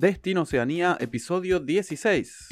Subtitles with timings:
[0.00, 2.48] Destino Oceanía, episodio 16.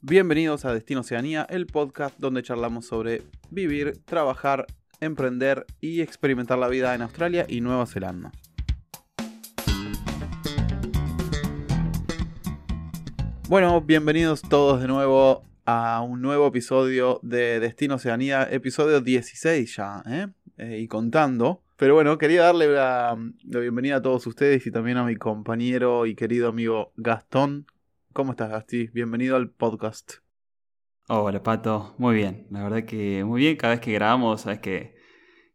[0.00, 4.66] Bienvenidos a Destino Oceanía, el podcast donde charlamos sobre vivir, trabajar,
[4.98, 8.32] emprender y experimentar la vida en Australia y Nueva Zelanda.
[13.48, 20.02] Bueno, bienvenidos todos de nuevo a un nuevo episodio de Destino Oceanía, episodio 16 ya,
[20.04, 20.26] ¿eh?
[20.56, 21.62] Eh, y contando.
[21.78, 26.16] Pero bueno, quería darle la, bienvenida a todos ustedes y también a mi compañero y
[26.16, 27.68] querido amigo Gastón.
[28.12, 28.88] ¿Cómo estás, Gasti?
[28.88, 30.14] Bienvenido al podcast.
[31.06, 31.94] Hola, Pato.
[31.96, 32.48] Muy bien.
[32.50, 33.54] La verdad que muy bien.
[33.54, 34.96] Cada vez que grabamos, sabes que,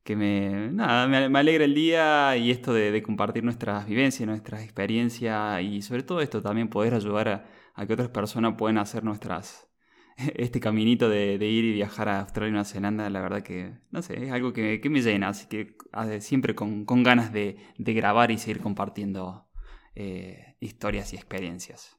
[0.05, 5.61] que me, nada, me, alegra el día y esto de, compartir nuestras vivencias, nuestras experiencias
[5.61, 9.67] y sobre todo esto también poder ayudar a, a que otras personas puedan hacer nuestras,
[10.35, 14.01] este caminito de, ir y viajar a Australia y Nueva Zelanda, la verdad que, no
[14.01, 15.75] sé, es algo que, me llena, así que
[16.19, 19.47] siempre con, ganas de, grabar y seguir compartiendo
[19.95, 21.97] eh, historias y experiencias.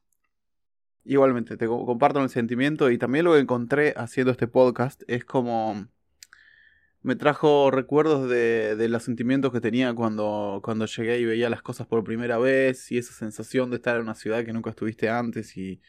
[1.05, 5.89] Igualmente, te comparto el sentimiento y también lo que encontré haciendo este podcast es como
[7.03, 11.61] me trajo recuerdos de, de, los sentimientos que tenía cuando, cuando llegué y veía las
[11.61, 15.11] cosas por primera vez y esa sensación de estar en una ciudad que nunca estuviste
[15.11, 15.83] antes y,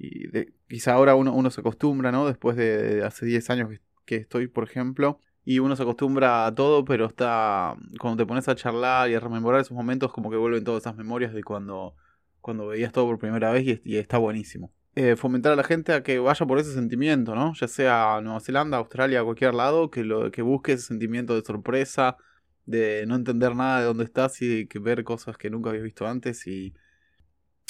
[0.00, 0.30] y
[0.66, 2.26] quizá ahora uno, se acostumbra, ¿no?
[2.26, 3.68] Después de, hace 10 años
[4.06, 8.48] que, estoy, por ejemplo, y uno se acostumbra a todo, pero está, cuando te pones
[8.48, 11.94] a charlar y a rememorar esos momentos, como que vuelven todas esas memorias de cuando,
[12.40, 14.72] cuando veías todo por primera vez y, está buenísimo.
[14.94, 17.52] Eh, fomentar a la gente a que vaya por ese sentimiento, ¿no?
[17.54, 22.16] Ya sea Nueva Zelanda, Australia, cualquier lado, que, lo, que busque ese sentimiento de sorpresa,
[22.64, 26.06] de no entender nada de dónde estás y que ver cosas que nunca habías visto
[26.06, 26.74] antes y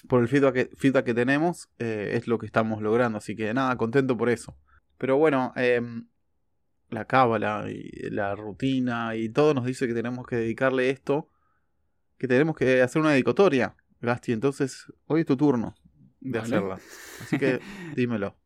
[0.08, 3.18] por el feedback que, feedback que tenemos, eh, es lo que estamos logrando.
[3.18, 4.56] Así que nada, contento por eso.
[4.98, 6.06] Pero bueno, em,
[6.90, 11.28] la cábala y la rutina y todo nos dice que tenemos que dedicarle esto,
[12.18, 14.32] que tenemos que hacer una dedicatoria, Gasti.
[14.32, 15.74] Entonces, hoy es tu turno
[16.20, 16.78] de hacerla.
[17.20, 17.60] Así que
[17.96, 18.36] dímelo.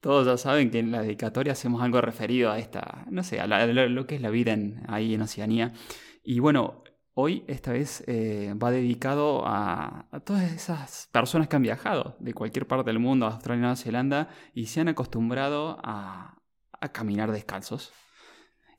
[0.00, 3.46] Todos ya saben que en la dedicatoria hacemos algo referido a esta, no sé, a,
[3.46, 5.72] lo que es la vida en, ahí en Oceanía.
[6.22, 6.83] Y bueno,
[7.16, 12.66] Hoy, esta vez, eh, va dedicado a, todas esas personas que han viajado de cualquier
[12.66, 16.40] parte del mundo, a Australia y Nueva Zelanda, y se han acostumbrado a,
[16.92, 17.92] caminar descalzos.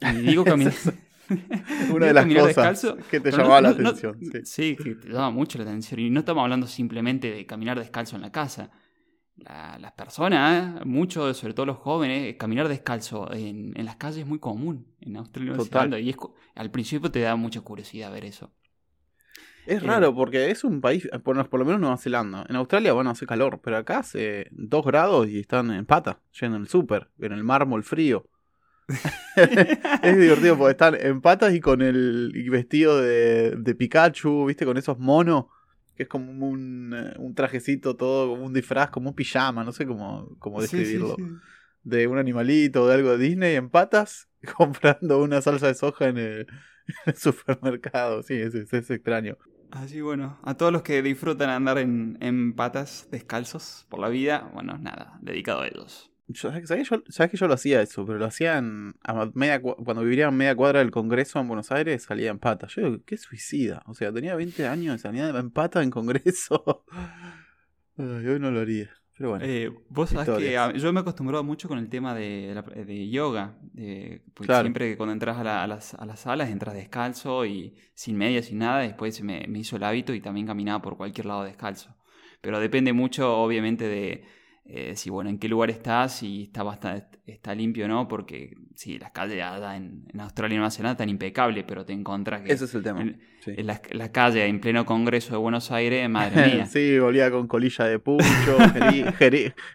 [0.01, 0.73] Y digo caminar.
[1.91, 4.19] Una de las cosas que te llamaba la atención.
[4.43, 4.75] sí.
[4.75, 6.01] que te llama mucho la atención.
[6.01, 8.69] Y no estamos hablando simplemente de caminar descalzo en la casa
[9.37, 14.87] las personas, muchos, sobre todo los jóvenes, caminar descalzo en, las calles es muy común
[15.01, 15.99] en Australia y Zelanda.
[15.99, 16.15] Y
[16.55, 18.51] al principio te da mucha curiosidad ver eso.
[19.65, 22.45] Es eh, raro porque es un país, por, lo menos Nueva Zelanda.
[22.47, 26.57] En Australia, bueno, hace calor, pero acá hace 2 grados y están en pata, yendo
[26.57, 28.29] en el súper, en el mármol frío.
[30.03, 34.77] es divertido porque están en patas y con el vestido de, de Pikachu, viste, con
[34.77, 35.45] esos monos
[35.95, 39.71] que es como un, eh, un, trajecito todo, como un disfraz, como un pijama, no
[39.71, 41.15] sé cómo, cómo describirlo.
[41.83, 46.17] De un animalito, de algo de Disney en patas, comprando una salsa de soja en
[46.17, 46.47] el,
[47.15, 48.23] supermercado.
[48.23, 49.37] Sí, es, es, extraño.
[49.71, 54.49] Así bueno, a todos los que disfrutan andar en, en patas descalzos por la vida,
[54.53, 56.11] bueno, nada, dedicado a ellos.
[56.33, 56.67] ¿Sabes,
[57.31, 58.05] que yo lo hacía eso?
[58.05, 58.61] Pero lo hacía a
[59.33, 62.67] media, cuando vivía en media cuadra del Congreso en Buenos Aires, salía en pata.
[62.67, 63.83] Yo digo, qué suicida.
[63.85, 66.83] O sea, tenía 20 años y salía en pata en Congreso.
[67.97, 68.89] hoy no lo haría.
[69.17, 69.45] Pero bueno.
[69.45, 73.57] Eh, vos sabés que yo me he acostumbrado mucho con el tema de, de yoga.
[74.33, 78.47] porque siempre que cuando entras a, las, a, las, salas entras descalzo y sin medias,
[78.47, 78.79] sin nada.
[78.79, 81.95] Después me, me hizo el hábito y también caminaba por cualquier lado descalzo.
[82.41, 84.25] Pero depende mucho, obviamente, de
[84.67, 88.55] eh, si bueno, en qué lugar estás, si está bastante, está limpio o no, porque
[88.73, 89.37] si las calles
[89.75, 92.81] en, en, Australia y Nueva Zelanda están impecables, pero te encontras que Ese es el
[92.81, 93.01] tema.
[93.01, 96.65] En, la, calle en pleno Congreso de Buenos Aires, madre mía.
[96.65, 98.25] sí, volvía con colilla de pucho,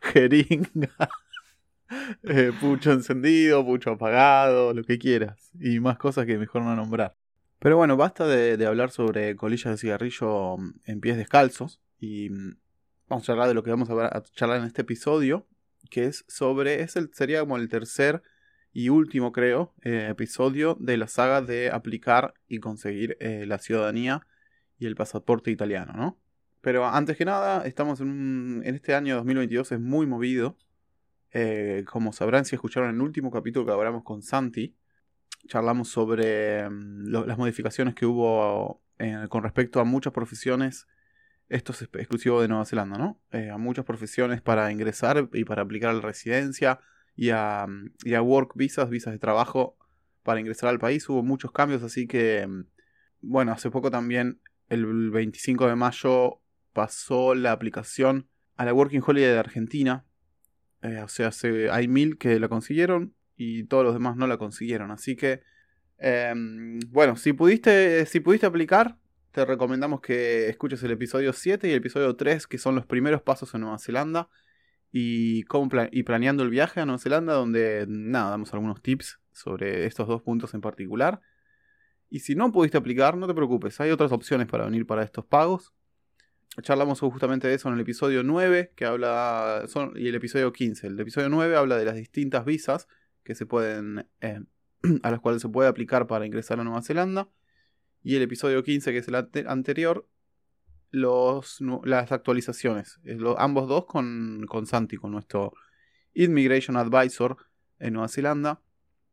[0.03, 1.11] jeringa,
[2.25, 7.15] eh, pucho encendido, pucho apagado, lo que quieras, y más cosas que mejor no nombrar.
[7.61, 12.31] Pero bueno, basta de, de hablar sobre colillas de cigarrillo en pies descalzos y
[13.11, 15.47] vamos a hablar de lo que vamos a, charlar en este episodio,
[15.91, 18.23] que es sobre, es el, sería como el tercer
[18.73, 24.27] y último, creo, eh, episodio de la saga de aplicar y conseguir eh, la ciudadanía
[24.79, 26.21] y el pasaporte italiano, ¿no?
[26.61, 30.57] Pero antes que nada, estamos en, en este año 2022, es muy movido.
[31.33, 34.77] Eh, como sabrán si escucharon el último capítulo que hablamos con Santi,
[35.49, 38.83] charlamos sobre mm, las modificaciones que hubo
[39.31, 40.87] con respecto a muchas profesiones
[41.51, 43.21] esto es exclusivo de Nueva Zelanda, ¿no?
[43.33, 46.79] Eh, a muchas profesiones para ingresar y para aplicar a la residencia
[47.17, 47.67] y a,
[48.05, 49.77] y a work visas, visas de trabajo
[50.23, 51.09] para ingresar al país.
[51.09, 52.49] Hubo muchos cambios, así que,
[53.21, 56.41] bueno, hace poco también el 25 de mayo
[56.73, 60.05] pasó la aplicación a la Working Holiday de Argentina.
[60.83, 61.31] Eh, o sea,
[61.73, 64.93] hay mil que la consiguieron y todos los demás no la consiguieron.
[64.93, 65.43] Así que,
[65.99, 69.00] em, bueno, si pudiste, si pudiste aplicar,
[69.33, 73.23] te recomendamos que escuches el episodio 7 y el episodio 3, que son los primeros
[73.23, 74.29] pasos en Nueva Zelanda
[74.93, 75.45] y,
[75.93, 80.23] y planeando el viaje a Nueva Zelanda, donde nada, damos algunos tips sobre estos dos
[80.23, 81.21] puntos en particular.
[82.09, 85.25] Y si no pudiste aplicar, no te preocupes, hay otras opciones para venir para estos
[85.25, 85.73] pagos.
[86.63, 90.89] Charlamos justamente de eso en el episodio 9, que habla, y el episodio 15.
[90.89, 92.89] El episodio 9 habla de las distintas visas
[93.23, 94.41] que se pueden, eh,
[95.05, 97.29] a las cuales se puede aplicar para ingresar a Nueva Zelanda.
[98.03, 100.09] Y el episodio 15, que es el anterior,
[100.91, 103.01] los, las actualizaciones.
[103.39, 105.53] ambos dos con, con Santi, con nuestro
[106.15, 107.37] Immigration Advisor
[107.79, 108.63] en Nueva Zelanda.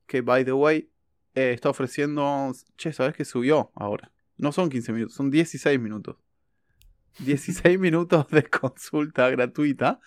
[0.06, 0.90] Que, by the way,
[1.36, 2.52] eh, está ofreciendo.
[2.78, 4.12] Che, ¿sabes que subió ahora?
[4.38, 6.18] No son 15 minutos, son 16 minutos.
[7.20, 10.00] 16 minutos de consulta gratuita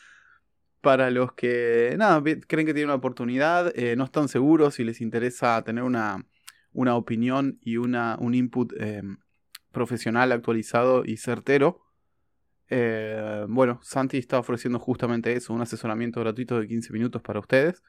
[0.81, 5.00] para los que, nada, creen que tienen una oportunidad, eh, no están seguros si les
[5.03, 6.25] interesa tener una,
[6.73, 9.19] una opinión y una, un input em,
[9.73, 11.83] profesional actualizado y certero.
[12.69, 17.83] Eh, bueno, Santi está ofreciendo justamente eso, un asesoramiento gratuito de 15 minutos para ustedes.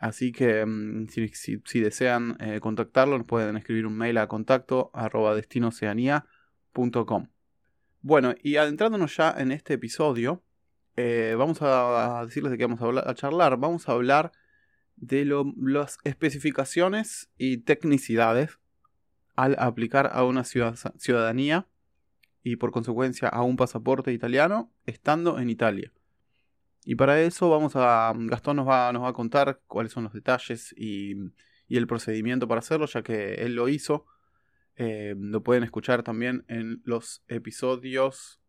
[0.00, 5.34] Así que em, si, desean eh, contactarlo, nos pueden escribir un mail a contacto arroba
[8.00, 10.44] Bueno, y adentrándonos ya en este episodio,
[10.96, 13.56] eh, vamos a decirles de qué vamos a, a charlar.
[13.56, 14.32] Vamos a hablar
[15.00, 15.24] de
[15.56, 18.58] las especificaciones y tecnicidades
[19.36, 21.66] al aplicar a una ciudadanía
[22.42, 25.92] y por consecuencia a un pasaporte italiano estando en Italia.
[26.84, 28.14] Y para eso vamos a.
[28.16, 31.14] Gastón nos va, nos va a contar cuáles son los detalles y,
[31.68, 34.06] el procedimiento para hacerlo, ya que él lo hizo.
[34.76, 38.40] Eh, lo pueden escuchar también en los episodios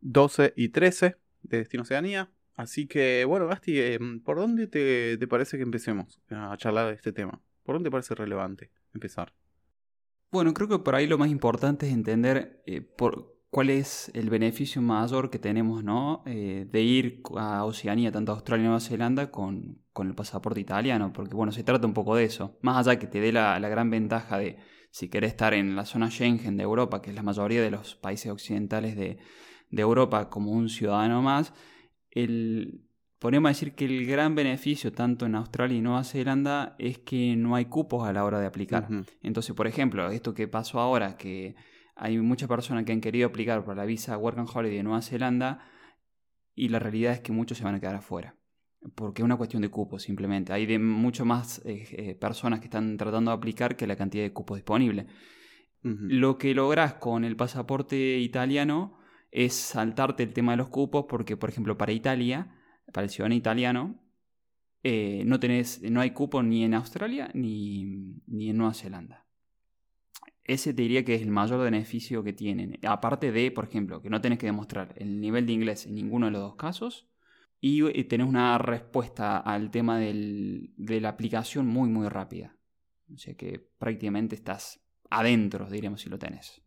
[0.00, 2.30] 12 y 13 de Destino Oceanía.
[2.54, 7.12] Así que, bueno, Gasti, eh, ¿por dónde te, parece que empecemos a charlar de este
[7.12, 7.40] tema?
[7.62, 9.32] ¿Por dónde te parece relevante empezar?
[10.30, 14.30] Bueno, creo que por ahí lo más importante es entender eh, por cuál es el
[14.30, 16.22] beneficio mayor que tenemos, ¿no?
[16.26, 21.12] Eh, de ir a Oceanía, tanto a Australia y Nueva Zelanda, con, el pasaporte italiano,
[21.12, 22.58] porque, bueno, se trata un poco de eso.
[22.62, 24.56] Más allá que te dé la, gran ventaja de,
[24.90, 27.94] si querés estar en la zona Schengen de Europa, que es la mayoría de los
[27.94, 29.18] países occidentales de,
[29.70, 31.52] de Europa, como un ciudadano más,
[32.12, 32.84] el,
[33.18, 37.56] podemos decir que el gran beneficio tanto en Australia y Nueva Zelanda es que no
[37.56, 38.88] hay cupos a la hora de aplicar.
[39.22, 41.54] Entonces, por ejemplo, esto que pasó ahora, que
[41.96, 45.02] hay muchas personas que han querido aplicar para la visa Work and Holiday de Nueva
[45.02, 45.66] Zelanda
[46.54, 48.36] y la realidad es que muchos se van a quedar afuera.
[48.94, 50.52] Porque es una cuestión de cupos simplemente.
[50.52, 54.24] Hay de mucho más eh, eh, personas que están tratando de aplicar que la cantidad
[54.24, 55.06] de cupos disponibles.
[55.84, 58.98] Lo que logras con el pasaporte italiano
[59.32, 62.54] es saltarte el tema de los cupos porque, por ejemplo, para Italia,
[62.92, 63.98] para el ciudadano italiano,
[64.84, 69.26] eh, no, tenés, no hay cupo ni en Australia ni, ni, en Nueva Zelanda.
[70.44, 72.78] Ese te diría que es el mayor beneficio que tienen.
[72.82, 76.26] Aparte de, por ejemplo, que no tenés que demostrar el nivel de inglés en ninguno
[76.26, 77.08] de los dos casos.
[77.60, 82.56] Y eh, tenés una respuesta al tema del, de la aplicación muy, muy rápida.
[83.14, 86.61] O sea que prácticamente estás adentro, diríamos, si lo tenés.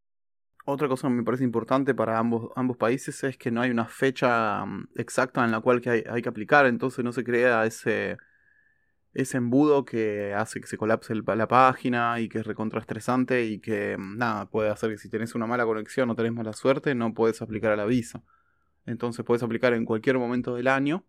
[0.68, 3.86] Otra cosa que me parece importante para ambos, ambos países es que no hay una
[3.86, 8.18] fecha mm, exacta en la cual que hay, que aplicar, entonces no se crea ese,
[9.14, 13.96] ese embudo que hace que se colapse la página y que es recontraestresante y que
[13.96, 17.14] mm, nada, puede hacer que si tenés una mala conexión o tenés mala suerte no
[17.14, 18.24] puedes aplicar a la visa.
[18.88, 21.06] Entonces puedes aplicar en cualquier momento del año,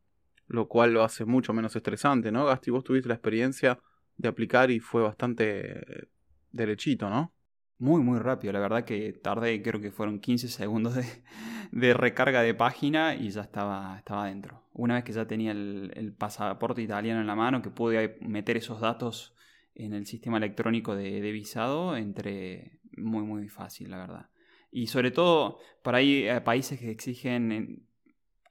[0.49, 2.45] lo cual lo hace mucho menos estresante, ¿no?
[2.47, 3.81] Gasti, vos tuviste la experiencia
[4.19, 6.09] de aplicar y fue bastante
[6.53, 7.36] derechito, ¿no?
[7.79, 8.53] Muy, muy rápido.
[8.53, 10.95] La verdad que tardé, creo que fueron 15 segundos
[11.73, 14.63] de, recarga de página y ya estaba, estaba dentro.
[14.73, 18.81] Una vez que ya tenía el, pasaporte italiano en la mano, que pude meter esos
[18.81, 19.35] datos
[19.75, 24.31] en el sistema electrónico de, visado, entré muy, muy fácil, la verdad.
[24.71, 27.87] Y sobre todo, para ahí eh, países que exigen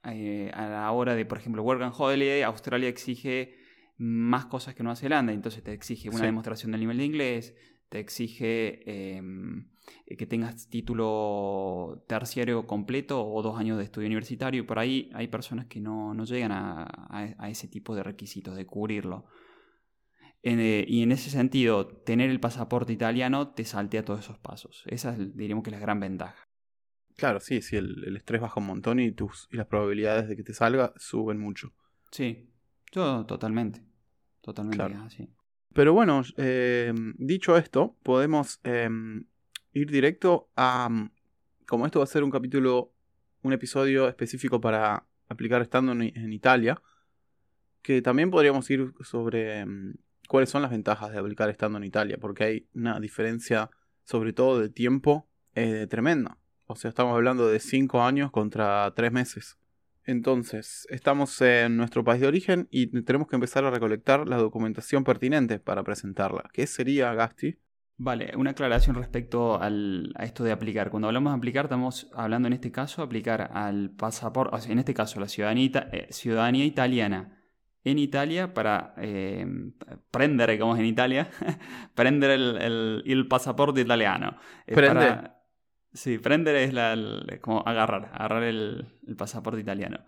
[0.04, 3.56] eh, a la hora de, por ejemplo, Work and Holiday, Australia exige
[3.98, 7.54] más cosas que Nueva Zelanda, entonces te exige una demostración del nivel de inglés,
[7.88, 8.82] te exige
[9.14, 9.68] em,
[10.06, 14.62] que tengas título terciario completo o dos años de estudio universitario.
[14.62, 19.26] Y por ahí hay personas que no, llegan a, ese tipo de requisitos, de cubrirlo.
[20.42, 24.84] Eh, y en ese sentido, tener el pasaporte italiano te saltea todos esos pasos.
[24.86, 26.46] Esa es, diríamos que es la gran ventaja.
[27.16, 30.42] Claro, sí, sí, el, estrés baja un montón y, tus, y las probabilidades de que
[30.42, 31.72] te salga suben mucho.
[32.10, 32.50] Sí,
[32.92, 33.82] todo totalmente.
[34.42, 35.28] Totalmente así.
[35.76, 38.88] Pero bueno, eh, dicho esto, podemos eh,
[39.74, 40.88] ir directo a
[41.66, 42.94] como esto va a ser un capítulo,
[43.42, 46.80] un episodio específico para aplicar estando en, Italia,
[47.82, 49.96] que también podríamos ir sobre mm,
[50.28, 53.68] cuáles son las ventajas de aplicar estando en Italia, porque hay una diferencia,
[54.02, 56.38] sobre todo de tiempo, eh, tremenda.
[56.64, 59.58] O sea, estamos hablando de 5 años contra 3 meses.
[60.06, 65.02] Entonces, estamos en nuestro país de origen y tenemos que empezar a recolectar la documentación
[65.02, 66.48] pertinente para presentarla.
[66.52, 67.58] ¿Qué sería, Gasti?
[67.98, 69.68] Vale, una aclaración respecto a
[70.22, 70.90] esto de aplicar.
[70.90, 75.18] Cuando hablamos de aplicar, estamos hablando en este caso aplicar al pasaporte, en este caso
[75.18, 77.42] la ciudadanía, eh, ciudadanía italiana
[77.82, 79.46] en Italia para eh,
[80.10, 81.30] prender, digamos en Italia,
[81.94, 84.36] prender el, pasaporte italiano.
[85.96, 86.96] Sí, prender es la,
[87.40, 88.86] como agarrar, agarrar el,
[89.16, 89.98] pasaporte italiano.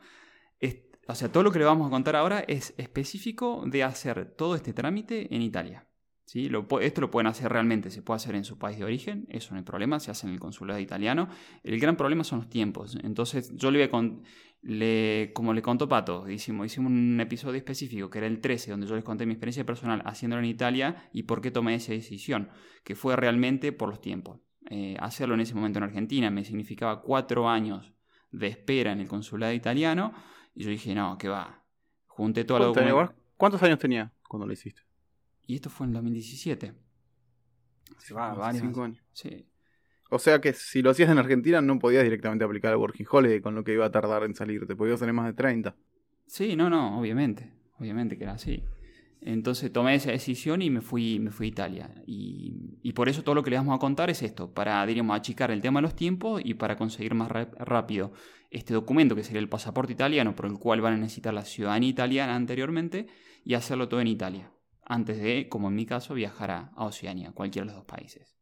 [1.09, 4.55] o sea, todo lo que le vamos a contar ahora es específico de hacer todo
[4.55, 5.89] este trámite en Italia
[6.81, 9.59] esto lo pueden hacer realmente, se puede hacer en su país de origen, eso no
[9.59, 11.29] hay problema, se hace en el consulado italiano.
[11.63, 12.99] El gran problema son los tiempos.
[13.03, 14.23] Entonces, yo le voy a con,
[15.33, 18.95] como le contó Pato, hicimos, hicimos un episodio específico que era el 13, donde yo
[18.95, 22.51] les conté mi experiencia personal haciéndolo en Italia y por qué tomé esa decisión,
[22.85, 24.41] que fue realmente por los tiempos.
[24.71, 27.93] Eh, hacerlo en ese momento en Argentina me significaba cuatro años
[28.31, 30.13] de espera en el consulado italiano
[30.55, 31.65] y yo dije, no, que va.
[32.07, 33.15] Junté toda la documentación.
[33.37, 34.83] ¿Cuántos años tenía cuando lo hiciste?
[35.47, 36.75] Y esto fue en 2017.
[37.99, 39.03] Se va, varios cinco años.
[39.13, 39.49] Sí.
[40.11, 43.41] O sea que si lo hacías en Argentina no podías directamente aplicar el Working Holiday
[43.41, 44.67] con lo que iba a tardar en salir.
[44.67, 45.77] Te podías tener más de 30.
[46.27, 47.53] Sí, no, no, obviamente.
[47.79, 48.63] Obviamente que era así.
[49.21, 52.03] Entonces tomé esa decisión y me fui, me fui a Italia.
[52.07, 55.51] Y, por eso todo lo que les vamos a contar es esto, para, diríamos, achicar
[55.51, 58.13] el tema de los tiempos y para conseguir más rápido
[58.51, 61.91] este documento, que sería el pasaporte italiano, por el cual van a necesitar la ciudadanía
[61.91, 63.07] italiana anteriormente,
[63.45, 64.51] y hacerlo todo en Italia
[64.89, 68.39] antes de, como en mi caso, viajar a, Oceania, cualquiera de los dos países.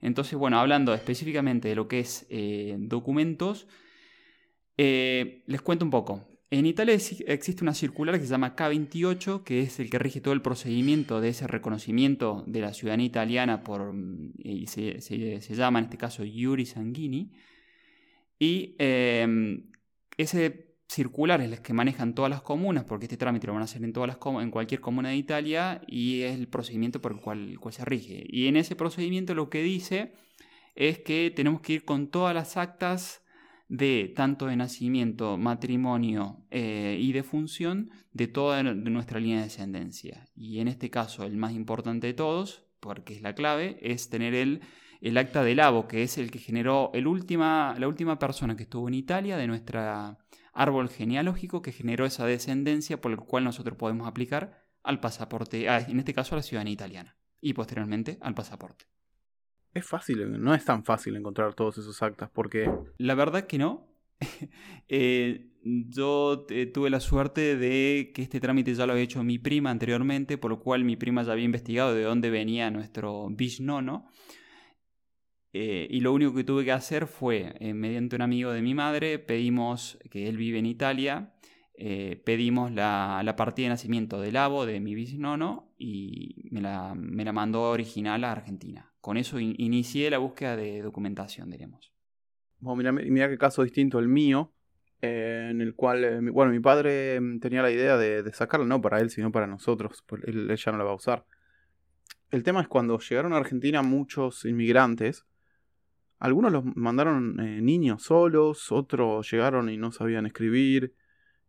[0.00, 3.68] Entonces, bueno, hablando específicamente de lo que es eh, documentos,
[4.78, 6.26] eh, les cuento un poco.
[6.50, 10.32] En Italia existe una circular que se llama K28, que es el que rige todo
[10.32, 15.00] el procedimiento de ese reconocimiento de la ciudadanía italiana por, mm, y se,
[15.54, 17.32] llama en este caso Yuri Sanguini.
[18.38, 19.26] Y eh,
[20.16, 23.82] ese circulares las que manejan todas las comunas, porque este trámite lo van a hacer
[23.82, 27.58] en, todas las en cualquier comuna de Italia y es el procedimiento por el cual,
[27.70, 28.24] se rige.
[28.28, 30.12] Y en ese procedimiento lo que dice
[30.74, 33.22] es que tenemos que ir con todas las actas
[33.68, 40.28] de tanto de nacimiento, matrimonio eh, y de función de toda nuestra línea de descendencia.
[40.34, 44.34] Y en este caso, el más importante de todos, porque es la clave, es tener
[44.34, 44.60] el,
[45.00, 48.62] el acta del Labo, que es el que generó el última, la última persona que
[48.62, 50.18] estuvo en Italia de nuestra
[50.52, 55.84] árbol genealógico que generó esa descendencia por el cual nosotros podemos aplicar al pasaporte, ah,
[55.86, 58.86] en este caso a la ciudadanía italiana, y posteriormente al pasaporte.
[59.76, 62.70] Es fácil, no es tan fácil encontrar todos esos actas, porque...
[62.96, 63.86] La verdad que no.
[64.88, 69.38] Eh, yo eh, tuve la suerte de que este trámite ya lo había hecho mi
[69.38, 74.06] prima anteriormente, por lo cual mi prima ya había investigado de dónde venía nuestro bisnono.
[75.52, 78.74] Eh, y lo único que tuve que hacer fue, eh, mediante un amigo de mi
[78.74, 81.32] madre, pedimos, que él vive en Italia,
[82.24, 87.32] pedimos la, partida de nacimiento del abo de mi bisnono y me la, me la
[87.34, 88.95] mandó original a Argentina.
[89.06, 91.92] Con eso inicié la búsqueda de documentación, diremos.
[92.58, 94.52] Bueno, mira, qué caso distinto el mío,
[95.00, 98.98] en el cual, bueno, mi padre mm, tenía la idea de, de, sacarla, no para
[98.98, 101.24] él, sino para nosotros, pues él, él no la va a usar.
[102.32, 105.24] El tema es cuando llegaron a Argentina muchos inmigrantes,
[106.18, 110.96] algunos los mandaron eh, niños solos, otros llegaron y no sabían escribir,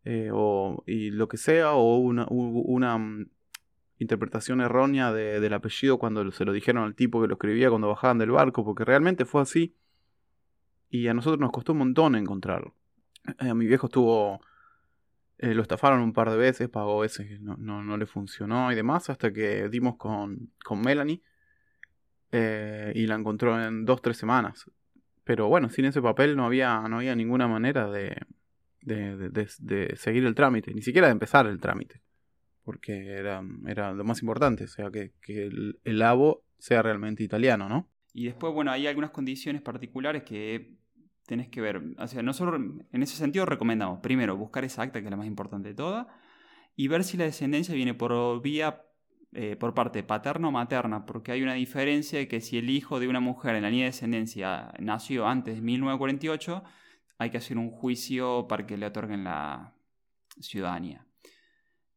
[0.05, 3.29] eh, o, y lo que sea, o una, una mm,
[3.99, 8.17] interpretación errónea del apellido cuando se lo dijeron al tipo que lo escribía cuando bajaban
[8.17, 9.75] del barco, porque realmente fue así.
[10.89, 12.75] Y a nosotros nos costó un montón encontrarlo.
[13.39, 14.39] Eh, a mi viejo estuvo...
[15.39, 19.09] lo estafaron un par de veces, pagó veces, no, no, no le funcionó y demás,
[19.09, 21.21] hasta que dimos con, con Melanie
[22.31, 24.69] eh, y la encontró en dos, tres semanas.
[25.23, 28.15] Pero bueno, sin ese papel no había, no había ninguna manera de,
[28.81, 32.01] de, seguir el trámite, ni siquiera de empezar el trámite.
[32.67, 37.69] Porque era, era lo más importante, o sea, que, el, el abo sea realmente italiano,
[37.69, 37.89] ¿no?
[38.11, 40.75] Y después, bueno, hay algunas condiciones particulares que
[41.25, 41.81] tenés que ver.
[41.97, 42.59] O sea, nosotros
[42.91, 46.07] en ese sentido recomendamos, primero, buscar esa acta, que es la más importante de todas,
[46.75, 48.81] y ver si la descendencia viene por vía
[49.31, 52.99] eh, por parte paterna o materna, porque hay una diferencia de que si el hijo
[52.99, 56.65] de una mujer en la línea de descendencia nació antes de 1948,
[57.17, 59.73] hay que hacer un juicio para que le otorguen la
[60.41, 61.05] ciudadanía.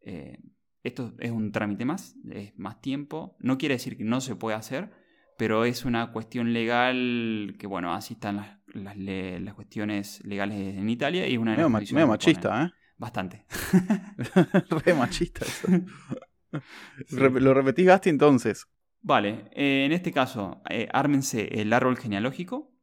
[0.03, 0.39] Eh,
[0.83, 3.37] esto es un trámite más, es más tiempo.
[3.41, 4.91] No quiere decir que no se puede hacer,
[5.37, 11.27] pero es una cuestión legal que, bueno, así están las, las cuestiones legales en Italia
[11.29, 12.71] y una de medio, las medio machista, ¿eh?
[12.97, 13.47] Bastante.
[14.85, 15.69] Re machista eso.
[17.11, 18.67] Lo repetís, Gasti, entonces.
[19.03, 22.75] Vale, eh, en este caso, eh, ármense el árbol genealógico,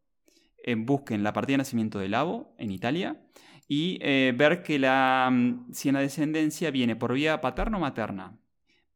[0.63, 3.21] eh, busquen la partida de nacimiento del Lavo en Italia
[3.67, 8.37] y ver que la, mm, si en la descendencia viene por vía paterna o materna.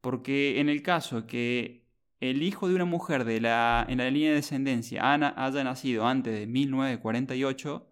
[0.02, 1.82] Porque en el caso que
[2.22, 6.34] el hijo de una mujer de la, en la línea de descendencia haya nacido antes
[6.34, 7.88] de 1948,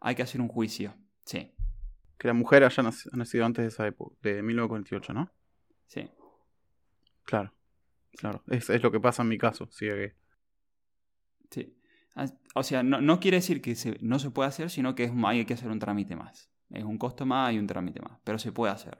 [0.00, 0.94] hay que hacer un juicio.
[1.24, 1.52] Sí.
[2.16, 5.30] Que la mujer haya nacido antes de esa época, de 1948, ¿no?
[5.86, 6.08] Sí.
[7.24, 7.52] Claro.
[8.16, 9.68] Claro, es, es, lo que pasa en mi caso.
[9.70, 9.86] Sí.
[9.88, 10.12] sí.
[12.54, 15.70] O sea, no, quiere decir que no se puede hacer, sino que hay que hacer
[15.70, 16.50] un trámite más.
[16.70, 18.98] Es un costo más y un trámite más, pero se puede hacer.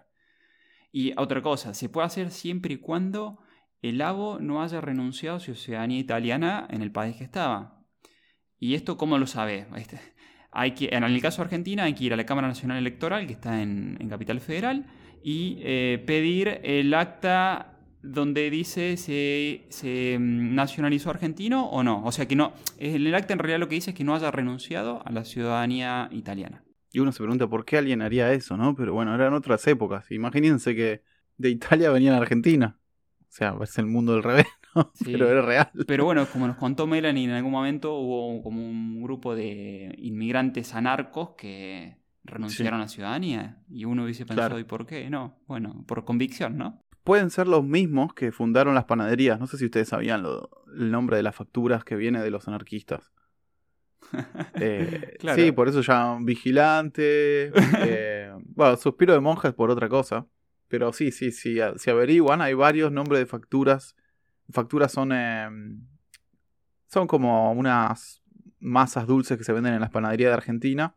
[0.91, 3.39] Y otra cosa, se puede hacer siempre y cuando
[3.81, 7.83] el abo no haya renunciado a su ciudadanía italiana en el país que estaba.
[8.59, 9.67] ¿Y esto cómo lo sabe?
[9.77, 9.99] Este,
[10.51, 13.27] hay que, en el caso de Argentina hay que ir a la Cámara Nacional Electoral,
[13.27, 14.87] que está en, en Capital Federal,
[15.23, 17.72] y eh, pedir el acta
[18.03, 22.05] donde dice se, se mm, nacionalizó argentino o no.
[22.05, 24.31] O sea que no, el acta en realidad lo que dice es que no haya
[24.31, 26.65] renunciado a la ciudadanía italiana.
[26.93, 28.75] Y uno se pregunta por qué alguien haría eso, ¿no?
[28.75, 30.11] Pero bueno, eran otras épocas.
[30.11, 31.03] Imagínense que
[31.39, 32.79] de Italia venían a Argentina.
[33.21, 34.93] O sea, es el mundo del revés, ¿no?
[35.05, 35.71] pero era real.
[35.87, 40.75] Pero bueno, como nos contó Melanie, en algún momento hubo como un grupo de inmigrantes
[40.75, 43.63] anarcos que renunciaron a la ciudadanía.
[43.71, 45.09] Y uno hubiese pensado, ¿y por qué?
[45.09, 46.83] No, bueno, por convicción, ¿no?
[47.05, 49.39] Pueden ser los mismos que fundaron las panaderías.
[49.41, 50.25] No sé si ustedes sabían
[50.77, 53.13] el nombre de las facturas que viene de los anarquistas.
[54.61, 57.53] Eh, sí, por eso llaman vigilante.
[57.87, 60.27] Eh, bueno, suspiro de monjas por otra cosa.
[60.69, 61.59] Pero sí, sí, sí.
[61.77, 63.97] Si averiguan, hay varios nombres de facturas.
[64.51, 65.13] Facturas son.
[65.13, 65.87] Em,
[66.87, 68.23] son como unas
[68.59, 70.95] masas dulces que se venden en las panaderías de Argentina.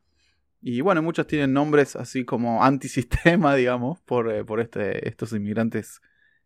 [0.68, 6.02] Y bueno, muchos tienen nombres así como antisistema, digamos, por, eh, por este, estos inmigrantes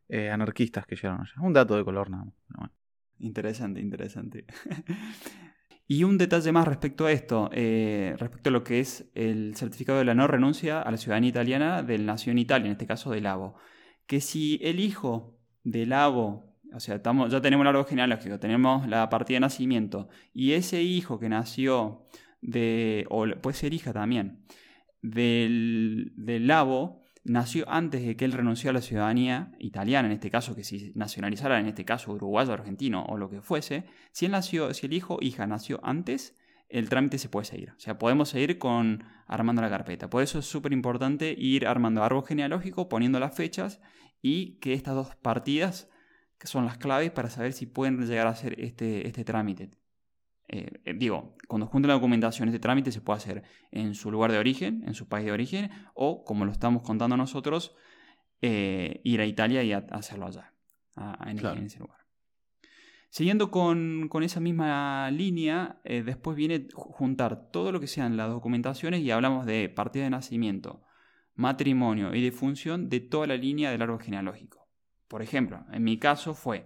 [0.09, 1.31] eh, anarquistas que llegaron allá.
[1.41, 2.69] Un dato de color nada más.
[3.19, 4.45] Interesante, interesante.
[5.87, 9.99] y un detalle más respecto a esto, eh, respecto a lo que es el certificado
[9.99, 13.25] de la no renuncia a la ciudadanía italiana del Nación Italia, en este caso del
[13.25, 13.55] ABO.
[14.05, 18.85] Que si el hijo del ABO, o sea, estamos, ya tenemos el árbol genealógico, tenemos
[18.85, 22.05] la partida de nacimiento, y ese hijo que nació
[22.41, 24.45] de, o puede ser hija también,
[25.01, 30.29] del, del Lavo nació antes de que él renunció a la ciudadanía italiana, en este
[30.29, 34.73] caso, que si nacionalizara, en este caso, uruguayo, argentino o lo que fuese, si nació,
[34.73, 36.35] si el hijo hija nació antes,
[36.69, 37.71] el trámite se puede seguir.
[37.71, 40.09] O sea, podemos seguir con armando la carpeta.
[40.09, 43.81] Por eso es súper importante ir armando árbol genealógico, poniendo las fechas
[44.21, 45.89] y que estas dos partidas
[46.37, 49.71] que son las claves para saber si pueden llegar a hacer este, este trámite.
[50.51, 54.31] Eh, eh, digo, cuando junten la documentación, este trámite se puede hacer en su lugar
[54.31, 57.75] de origen, en su país de origen, o como lo estamos contando nosotros,
[58.41, 60.53] eh, ir a Italia y hacerlo allá,
[61.27, 61.99] en, ese lugar.
[63.09, 69.11] Siguiendo con, esa misma línea, después viene juntar todo lo que sean las documentaciones y
[69.11, 70.83] hablamos de partida de nacimiento,
[71.35, 74.67] matrimonio y defunción de toda la línea del árbol genealógico.
[75.07, 76.65] Por ejemplo, en mi caso fue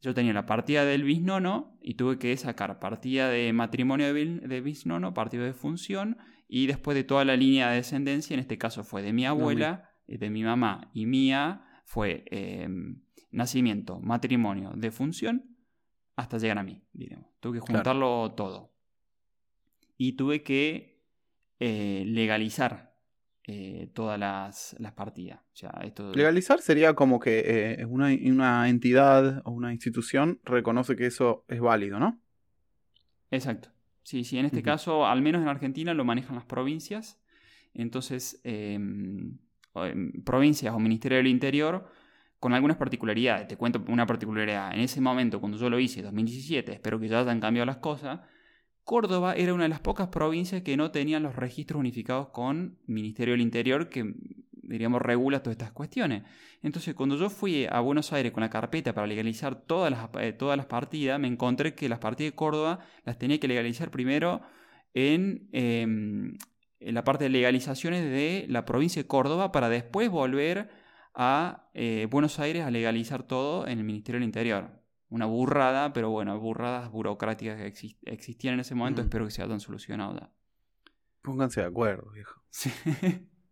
[0.00, 5.14] yo tenía la partida del bisnono y tuve que sacar partida de matrimonio de bisnono,
[5.14, 9.02] partida de función y después de toda la línea de descendencia, en este caso fue
[9.02, 15.56] de mi abuela, de mi mamá y mía, fue em, nacimiento, matrimonio, de función,
[16.14, 17.26] hasta llegar a mí, diremos.
[17.40, 18.72] Tuve que juntarlo todo.
[19.96, 21.02] Y tuve que
[21.58, 22.85] eh, legalizar
[23.48, 25.40] eh, todas las, partidas.
[26.14, 31.60] Legalizar sería como que eh, una, una, entidad o una institución reconoce que eso es
[31.60, 32.20] válido, ¿no?
[33.30, 33.68] Exacto.
[34.02, 37.20] Sí, sí, en este caso, al menos en Argentina, lo manejan las provincias.
[37.72, 39.38] Entonces, em,
[39.74, 41.88] em, provincias o Ministerio del Interior,
[42.40, 43.46] con algunas particularidades.
[43.46, 44.74] Te cuento una particularidad.
[44.74, 48.20] En ese momento, cuando yo lo hice, 2017, espero que ya hayan cambiado las cosas
[48.86, 53.34] Córdoba era una de las pocas provincias que no tenían los registros unificados con Ministerio
[53.34, 54.14] del Interior que,
[54.52, 56.22] diríamos, regula todas estas cuestiones.
[56.62, 60.32] Entonces, cuando yo fui a Buenos Aires con la carpeta para legalizar todas las, eh,
[60.32, 64.42] todas las partidas, me encontré que las partidas de Córdoba las tenía que legalizar primero
[64.94, 66.38] en, em,
[66.78, 70.70] la parte de legalizaciones de la provincia de Córdoba para después volver
[71.12, 76.10] a eh, Buenos Aires a legalizar todo en el Ministerio del Interior una burrada, pero
[76.10, 80.32] bueno, burradas burocráticas que existían en ese momento, espero que se hayan solucionado.
[81.22, 82.42] Pónganse de acuerdo, viejo.
[82.50, 82.70] Sí.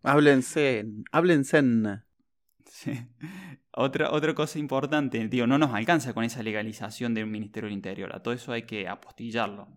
[0.02, 1.62] háblense, háblense.
[2.66, 2.92] Sí.
[3.72, 8.14] Otra, otra cosa importante, digo, no nos alcanza con esa legalización del Ministerio del Interior,
[8.14, 9.68] a todo eso hay que apostillarlo.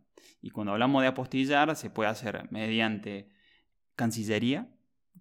[0.41, 3.29] Y cuando hablamos de apostillar, se puede hacer mediante
[3.95, 4.69] Cancillería,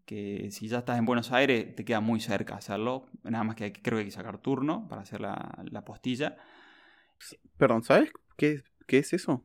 [0.06, 3.72] que si ya estás en Buenos Aires te queda muy cerca hacerlo, nada más que
[3.72, 6.36] creo que hay que sacar turno para hacer la, la apostilla.
[7.58, 9.44] Perdón, ¿sabes qué, qué es eso?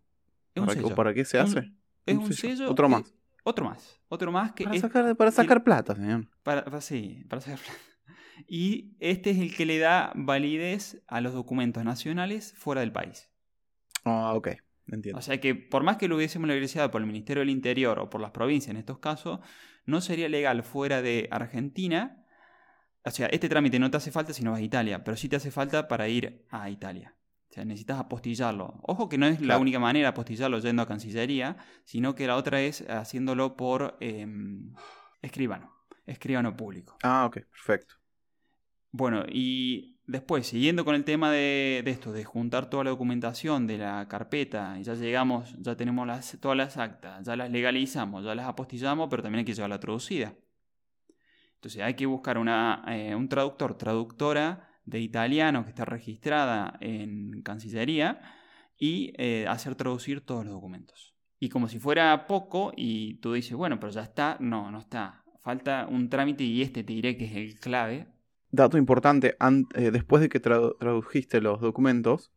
[0.55, 0.87] Es ¿Para, sello.
[0.87, 1.71] ¿O para qué se Un- hace?
[2.05, 2.55] Es Un un sello.
[2.57, 2.71] sello.
[2.71, 3.13] Otro más.
[3.43, 3.99] Otro más.
[4.07, 6.27] Otro más que Para es- sacar, para sacar plata, señor.
[6.43, 7.59] Para, para- sí, para hacer
[8.47, 13.29] Y este es el que le da validez a los documentos nacionales fuera del país.
[14.05, 14.49] Ah, ok.
[14.87, 15.19] Entiendo.
[15.19, 18.09] O sea que por más que lo hubiésemos legalizado por el Ministerio del Interior o
[18.09, 19.39] por las provincias en estos casos,
[19.85, 22.25] no sería legal fuera de Argentina.
[23.03, 25.27] O sea, este trámite no te hace falta si no vas a Italia, pero sí
[25.27, 27.15] te hace falta para ir a Italia.
[27.49, 28.79] O sea, necesitas apostillarlo.
[28.83, 29.61] Ojo que no es la Claro.
[29.61, 34.73] única manera de apostillarlo yendo a Cancillería, sino que la otra es haciéndolo por em,
[35.21, 35.73] escribano,
[36.05, 36.97] escribano público.
[37.03, 37.39] Ah, ok.
[37.49, 37.95] Perfecto.
[38.91, 43.77] Bueno, y después, siguiendo con el tema de, esto, de juntar toda la documentación de
[43.77, 48.47] la carpeta, y ya llegamos, ya tenemos todas las actas, ya las legalizamos, ya las
[48.47, 50.35] apostillamos, pero también hay que llevarla traducida.
[51.55, 57.41] Entonces hay que buscar una, eh, un traductor, traductora de italiano que está registrada en
[57.43, 58.19] Cancillería
[58.77, 61.15] y eh, hacer traducir todos los documentos.
[61.39, 65.23] Y como si fuera poco, y tú dices, bueno, pero ya está, no, no está.
[65.41, 68.07] Falta un trámite y este te diré que es el clave,
[68.51, 72.31] Dato importante, an- eh, después de que tradu- tradujiste los documentos,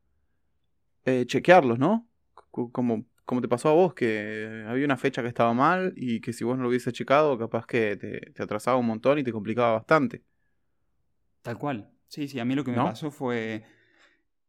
[1.04, 2.08] eh, chequearlos, ¿no?
[2.36, 6.20] C- Como, como te pasó a vos, que había una fecha que estaba mal y
[6.20, 9.24] que si vos no lo hubieses checado, capaz que te, te atrasaba un montón y
[9.24, 10.22] te complicaba bastante.
[11.42, 11.90] Tal cual.
[12.08, 12.84] Sí, sí, a mí lo que me ¿No?
[12.84, 13.64] pasó fue.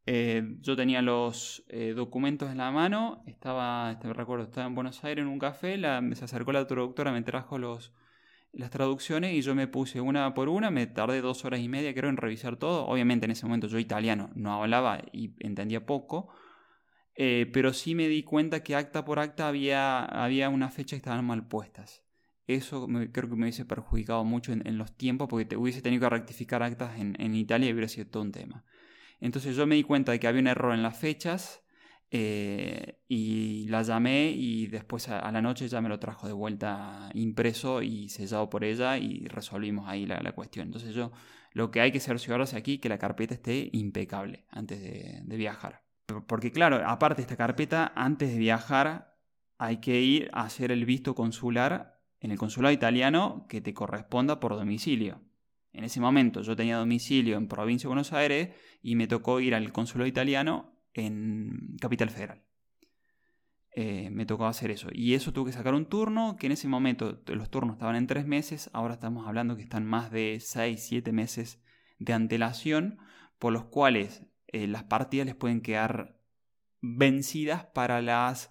[0.05, 4.75] eh, yo tenía los eh, documentos en la mano, estaba, este, me recuerdo, estaba en
[4.75, 7.93] Buenos Aires en un café, la, se acercó la traductora, me trajo los,
[8.55, 11.93] las traducciones y yo me puse una por una, me tardé dos horas y media
[11.93, 12.85] creo en revisar todo.
[12.87, 16.29] Obviamente en ese momento yo italiano no hablaba y entendía poco,
[17.15, 21.07] eh, pero sí me di cuenta que acta por acta había, había unas fechas que
[21.07, 22.03] estaban mal puestas.
[22.47, 26.01] Eso me- creo que me hubiese perjudicado mucho en, los tiempos porque te hubiese tenido
[26.01, 28.63] que rectificar actas en, en Italia y hubiera sido todo un tema.
[29.19, 31.64] Entonces yo me di cuenta de que había un error en las fechas
[32.11, 37.09] eh, y la llamé y después a, la noche ya me lo trajo de vuelta
[37.13, 40.67] impreso y sellado por ella y resolvimos ahí la, cuestión.
[40.67, 41.11] Entonces yo
[41.53, 45.83] lo que hay que cerciorarse aquí que la carpeta esté impecable antes de, de viajar.
[46.05, 49.17] Por- Porque claro, aparte esta carpeta, antes de viajar
[49.57, 54.39] hay que ir a hacer el visto consular en el consulado italiano que te corresponda
[54.39, 55.21] por domicilio.
[55.73, 58.49] En ese momento yo tenía domicilio en Provincia de Buenos Aires
[58.81, 62.43] y me tocó ir al consulado italiano en Capital Federal.
[63.77, 64.87] Eh, me tocó hacer eso.
[64.93, 68.07] Y eso tuve que sacar un turno, que en ese momento los turnos estaban en
[68.07, 71.61] tres meses, ahora estamos hablando que están más de seis, siete meses
[71.99, 72.99] de antelación,
[73.37, 76.17] por los cuales eh, las partidas les pueden quedar
[76.81, 78.49] vencidas para las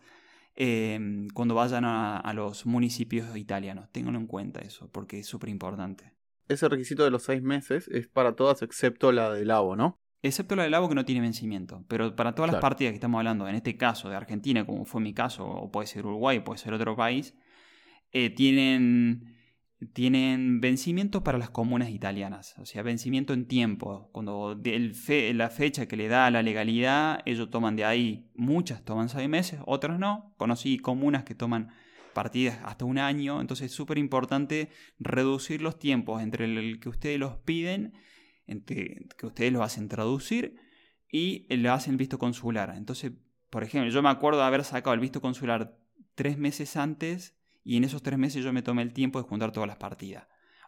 [0.57, 1.01] eh,
[1.33, 3.91] cuando vayan a, los municipios italianos.
[3.91, 6.13] Ténganlo en cuenta eso, porque es súper importante.
[6.49, 9.99] Ese requisito de los seis meses es para todas excepto la del Labo, ¿no?
[10.25, 11.85] Excepto la del que no tiene vencimiento.
[11.87, 15.01] Pero para todas las partidas que estamos hablando, en este caso de Argentina, como fue
[15.01, 17.35] mi caso, o puede ser Uruguay, puede ser otro país,
[18.11, 19.35] eh, tienen,
[19.93, 22.55] tienen vencimiento para las comunas italianas.
[22.59, 24.09] O sea, vencimiento en tiempo.
[24.13, 28.31] Cuando el fe- la fecha que le da la legalidad, ellos toman de ahí.
[28.35, 30.33] Muchas toman seis meses, otras no.
[30.39, 31.69] Conocí comunas que toman
[32.15, 33.43] partidas hasta un año.
[33.43, 37.93] Entonces es súper importante reducir los tiempos entre el que ustedes los piden
[38.47, 40.57] que ustedes lo hacen traducir
[41.11, 42.75] y lo hacen el visto consular.
[42.77, 43.13] Entonces,
[43.51, 45.79] por ejemplo, yo me acuerdo de haber sacado el visto consular
[46.15, 49.53] tres meses antes y en esos tres meses yo me tomé el tiempo de juntar
[49.53, 50.27] todas las partidas.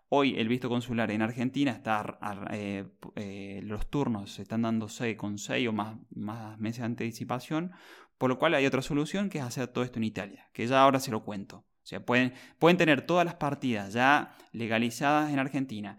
[0.09, 2.19] Hoy el visto consular en Argentina está,
[2.53, 2.87] eh,
[3.17, 7.73] eh, los turnos se están dando seis, con seis o más, más meses de anticipación,
[8.17, 10.81] por lo cual hay otra solución que es hacer todo esto en Italia, que ya
[10.81, 11.67] ahora se lo cuento.
[11.83, 15.99] O sea, pueden, pueden tener todas las partidas ya legalizadas en Argentina,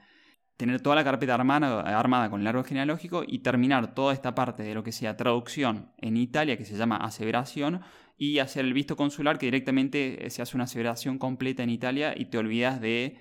[0.57, 4.63] tener toda la carpeta armada, armada con el árbol genealógico y terminar toda esta parte
[4.63, 7.81] de lo que sea traducción en Italia, que se llama aseveración,
[8.17, 12.25] y hacer el visto consular, que directamente se hace una aseveración completa en Italia y
[12.25, 13.19] te olvidas de,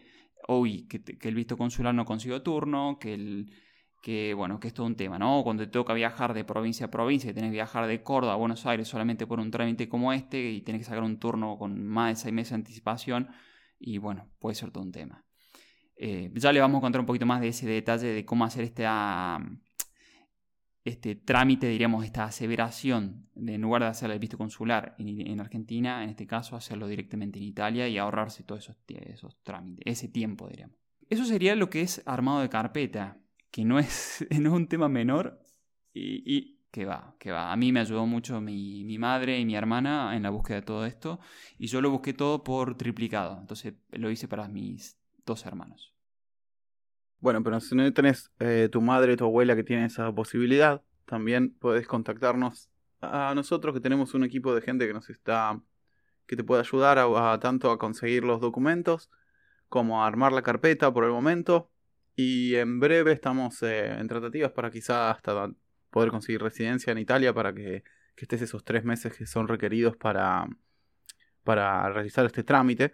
[0.49, 3.53] uy, que, el visto consular no consigo turno, que el
[4.03, 5.43] que bueno, que es todo un tema, ¿no?
[5.43, 8.37] Cuando te toca viajar de provincia a provincia, y tenés que viajar de Córdoba a
[8.37, 11.85] Buenos Aires solamente por un trámite como este y tenés que sacar un turno con
[11.85, 13.29] más de seis meses de anticipación
[13.79, 15.26] y bueno, puede ser todo un tema.
[15.97, 18.65] Eh, ya le vamos a contar un poquito más de ese detalle de cómo hacer
[18.65, 19.41] este, ah,
[20.85, 25.41] este trámite, diríamos, esta aseveración, de, en lugar de hacer el visto consular en, en
[25.41, 30.09] Argentina, en este caso, hacerlo directamente en Italia y ahorrarse todos esos, esos trámites, ese
[30.09, 30.77] tiempo, diríamos.
[31.09, 33.19] Eso sería lo que es armado de carpeta,
[33.51, 35.41] que no es, no es un tema menor
[35.93, 37.53] y, y que va, que va.
[37.53, 40.67] A mí me ayudó mucho mi, mi, madre y mi hermana en la búsqueda de
[40.67, 41.21] todo esto.
[41.59, 43.39] Y yo lo busqué todo por triplicado.
[43.41, 45.93] Entonces lo hice para mis dos hermanos.
[47.19, 51.55] Bueno, pero si no tenés eh, tu madre tu abuela que tiene esa posibilidad, también
[51.59, 55.61] podés contactarnos a nosotros que tenemos un equipo de gente que nos está
[56.27, 59.11] que te puede ayudar a, tanto a conseguir los documentos
[59.69, 61.71] como a armar la carpeta por el momento
[62.17, 65.51] y en breve estamos eh, en tratativas para quizás hasta
[65.91, 67.85] poder conseguir residencia en Italia para que,
[68.17, 70.47] estés esos tres meses que son requeridos para,
[71.45, 72.93] para realizar este trámite.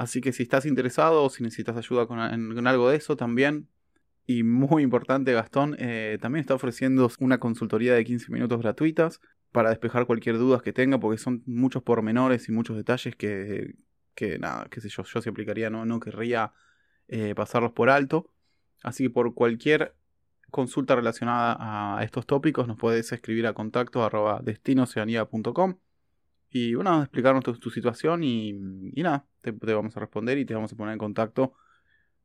[0.00, 2.18] Así que si estás interesado o si necesitas ayuda con,
[2.66, 3.68] algo de eso también,
[4.26, 9.20] y muy importante Gastón, eh, también está ofreciendo una consultoría de 15 minutos gratuitas
[9.52, 13.74] para despejar cualquier duda que tenga, porque son muchos pormenores y muchos detalles que,
[14.14, 16.54] que nada, qué sé yo, yo se aplicaría, no, no querría
[17.08, 18.32] eh, pasarlos por alto.
[18.82, 19.94] Así que por cualquier
[20.50, 24.02] consulta relacionada a estos tópicos nos puedes escribir a contacto
[26.50, 30.76] y bueno, explicarnos tu, situación y, nada, te, vamos a responder y te vamos a
[30.76, 31.54] poner en contacto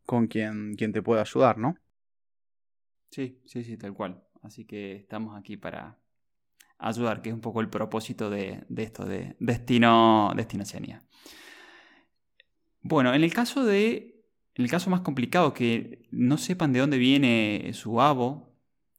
[0.05, 1.77] con quien, quien te pueda ayudar, ¿no?
[3.11, 4.23] Sí, sí, sí, tal cual.
[4.41, 5.97] Así que estamos aquí para
[6.77, 11.03] ayudar, que es un poco el propósito de, esto, de Destino, Destino Oceanía.
[12.81, 14.11] Bueno, en el caso de.
[14.55, 18.54] En el caso más complicado, que no sepan de dónde viene su abo,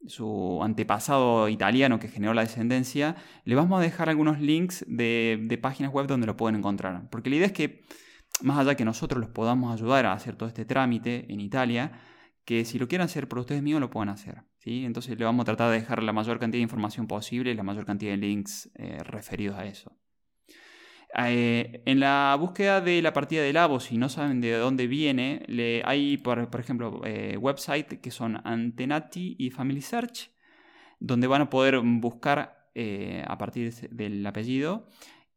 [0.06, 5.92] su antepasado italiano que generó la descendencia, le vamos a dejar algunos links de, páginas
[5.92, 7.08] web donde lo pueden encontrar.
[7.10, 7.84] Porque la idea es que,
[8.42, 11.92] más allá que nosotros los podamos ayudar a hacer todo este trámite en Italia,
[12.44, 14.42] que si lo quieren hacer por ustedes mismos lo puedan hacer.
[14.58, 14.84] ¿sí?
[14.84, 17.62] Entonces le vamos a tratar de dejar la mayor cantidad de información posible y la
[17.62, 19.96] mayor cantidad de links eh, referidos a eso.
[21.18, 25.42] Eh, en la búsqueda de la partida del Labo, si no saben de dónde viene,
[25.84, 30.30] hay, por, ejemplo, eh, websites que son Antenati y Family Search,
[31.00, 34.88] donde van a poder buscar eh, a partir del apellido.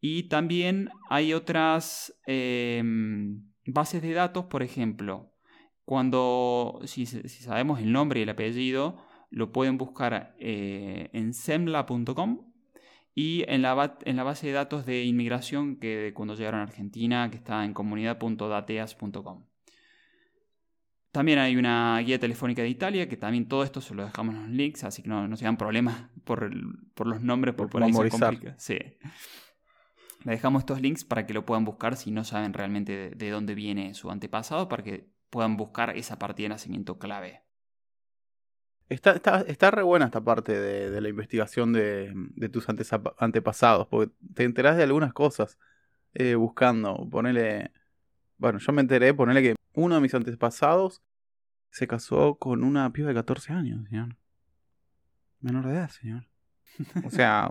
[0.01, 5.33] Y también hay otras em, bases de datos, por ejemplo,
[5.85, 8.97] cuando, si, si, sabemos el nombre y el apellido,
[9.29, 12.48] lo pueden buscar en semla.com
[13.19, 17.29] y en la, en la base de datos de inmigración que cuando llegaron a Argentina,
[17.29, 19.43] que está en comunidad.dateas.com.
[21.11, 24.41] También hay una guía telefónica de Italia, que también todo esto se lo dejamos en
[24.43, 26.49] los links, así que no, no se dan problemas por,
[26.93, 27.91] por los nombres, por, por ahí
[28.55, 28.79] Sí.
[30.23, 33.29] Le dejamos estos links para que lo puedan buscar si no saben realmente de, de
[33.31, 37.41] dónde viene su antepasado, para que puedan buscar esa partida de nacimiento clave.
[38.89, 42.67] Está, está, está, re buena esta parte de, la investigación de, tus
[43.19, 45.59] antepasados, porque te enterás de algunas cosas
[46.15, 47.07] eh, buscando.
[47.09, 47.71] Ponele.
[48.37, 51.03] Bueno, yo me enteré, ponele que uno de mis antepasados
[51.69, 54.17] se casó con una piba de 14 años, señor.
[55.39, 56.27] Menor de edad, señor.
[57.05, 57.49] O sea,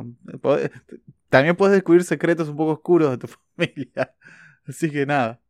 [1.29, 4.15] también puedes descubrir secretos un poco oscuros de tu familia.
[4.67, 5.41] Así que nada,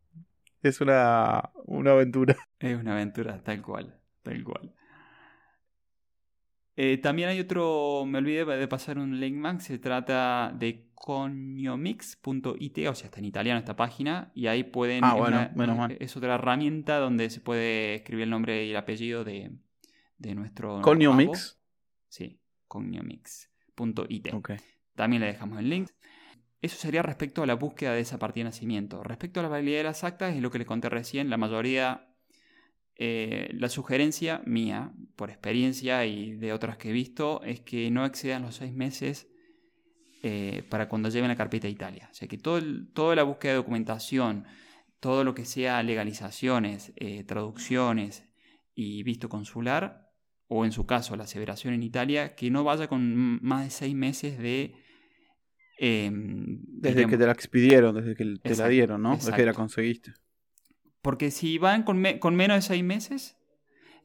[0.62, 2.36] es una, una aventura.
[2.58, 4.74] Es una aventura, tal cual, tal cual.
[6.80, 12.78] Eh, también hay otro, me olvidé de pasar un link más, se trata de cognomix.it,
[12.86, 15.02] o sea, está en italiano esta página, y ahí pueden...
[15.02, 15.96] Ah, bueno, menos mal.
[15.98, 19.50] Es otra herramienta donde se puede escribir el nombre y el apellido de,
[20.18, 20.80] de nuestro...
[20.80, 21.58] Cognomix.
[22.06, 22.38] Sí,
[22.68, 24.28] cognomix.it.
[24.94, 25.90] También le dejamos el link.
[26.62, 29.02] Eso sería respecto a la búsqueda de esa partida de nacimiento.
[29.02, 32.08] Respecto a la validez de las actas, es lo que les conté recién, la mayoría
[33.00, 38.06] eh, la sugerencia mía, por experiencia y de otras que he visto, es que no
[38.06, 39.28] excedan los seis meses
[40.22, 42.08] eh, para cuando lleven la carpeta a Italia.
[42.08, 42.62] O sea que todo
[42.94, 44.44] toda la búsqueda de documentación,
[45.00, 48.24] todo lo que sea legalizaciones, eh, traducciones
[48.74, 50.08] y visto consular,
[50.46, 53.94] o en su caso la aseveración en Italia, que no vaya con más de seis
[53.96, 54.76] meses de...
[55.80, 59.16] Em, desde que te la expidieron, desde que te la dieron, ¿no?
[59.16, 60.12] Desde que la conseguiste.
[61.02, 63.37] Porque si van con, menos de seis meses,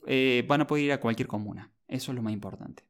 [0.08, 1.72] eh, van a poder ir a cualquier comuna.
[1.88, 2.84] Eso es lo más importante.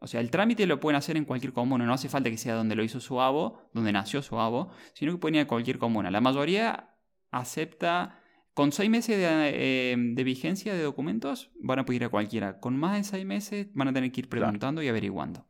[0.00, 1.84] O sea, el trámite lo pueden hacer en cualquier comuna.
[1.84, 5.12] No hace falta que sea donde lo hizo su abo, donde nació su abo, sino
[5.12, 6.10] que pueden ir a cualquier comuna.
[6.10, 6.94] La mayoría
[7.30, 8.20] acepta.
[8.54, 12.58] Con seis meses de, eh, vigencia de documentos, van a poder ir a cualquiera.
[12.58, 15.46] Con más de seis meses, van a tener que ir preguntando y averiguando.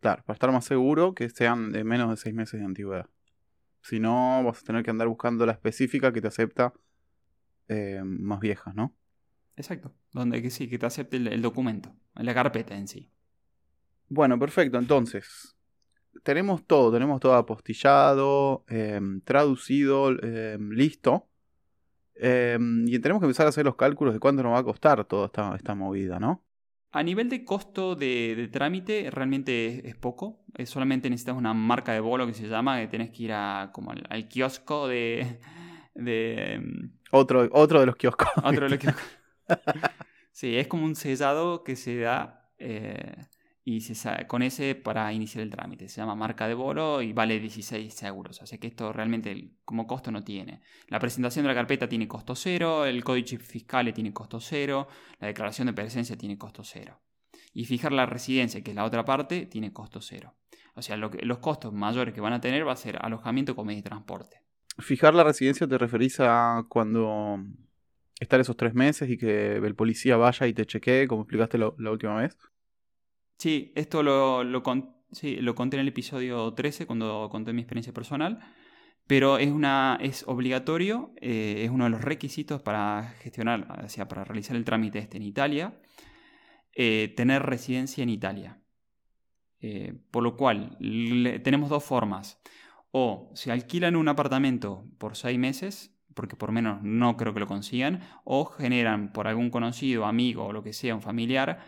[0.00, 3.08] Claro, para estar más seguro que sean de menos de seis meses de antigüedad.
[3.80, 6.74] Si no, vas a tener que andar buscando la específica que te acepta
[7.68, 8.94] eh, más viejas, ¿no?
[9.58, 13.10] Exacto, donde que sí, que te acepte el, documento, la carpeta en sí.
[14.08, 15.56] Bueno, perfecto, entonces,
[16.22, 21.28] tenemos todo, tenemos todo apostillado, em, traducido, em, listo.
[22.14, 25.04] Em, y tenemos que empezar a hacer los cálculos de cuánto nos va a costar
[25.06, 26.44] toda esta, esta movida, ¿no?
[26.92, 30.44] A nivel de costo de, trámite, realmente es, poco.
[30.66, 33.90] solamente necesitas una marca de bolo que se llama, que tenés que ir a, como
[33.90, 35.40] al, kiosco de...
[35.96, 36.62] de
[37.10, 38.28] otro, otro de los kioscos.
[38.36, 39.17] Otro de los kioscos.
[40.32, 43.26] sí, es como un sellado que se da eh,
[43.64, 45.88] y se, con ese para iniciar el trámite.
[45.88, 48.40] Se llama marca de bolo y vale 16 euros.
[48.40, 50.62] Así que esto realmente como costo no tiene.
[50.86, 54.88] La presentación de la carpeta tiene costo cero, el código fiscal tiene costo cero,
[55.20, 56.98] la declaración de presencia tiene costo cero.
[57.52, 60.34] Y fijar la residencia, que es la otra parte, tiene costo cero.
[60.74, 63.82] O sea, los costos mayores que van a tener va a ser alojamiento, comida y
[63.82, 64.44] transporte.
[64.78, 67.36] Fijar la residencia te referís a cuando
[68.20, 71.90] estar esos tres meses y que el policía vaya y te chequee, como explicaste la
[71.90, 72.36] última vez.
[73.38, 78.40] Sí, esto lo, lo, lo conté en el episodio 13 cuando conté mi experiencia personal,
[79.06, 84.08] pero es, una, es obligatorio, eh, es uno de los requisitos para gestionar, o sea,
[84.08, 85.80] para realizar el trámite este en Italia,
[86.74, 88.60] eh, tener residencia en Italia.
[89.60, 90.76] Eh, por lo cual,
[91.42, 92.40] tenemos dos formas.
[92.90, 97.46] O se alquilan un apartamento por seis meses, porque por menos no creo que lo
[97.46, 101.60] consigan, o generan por algún conocido, amigo o lo que sea, un familiar,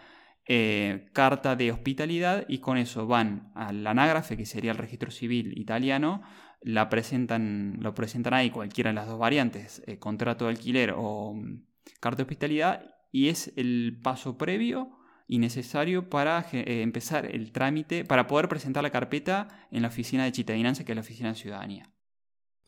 [0.44, 5.56] eh, carta de hospitalidad y con eso van al anágrafe, que sería el registro civil
[5.56, 6.22] italiano,
[6.62, 11.34] la presentan, lo presentan ahí cualquiera de las dos variantes, eh, contrato de alquiler o
[11.34, 11.62] mm,
[12.00, 12.82] carta de hospitalidad,
[13.12, 18.82] y es el paso previo y necesario para eh, empezar el trámite, para poder presentar
[18.82, 21.92] la carpeta en la oficina de cittadinanza, que es la oficina de ciudadanía.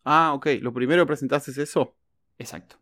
[0.05, 0.47] Ah, ok.
[0.61, 1.97] ¿Lo primero que presentaste es eso?
[2.39, 2.77] Exacto.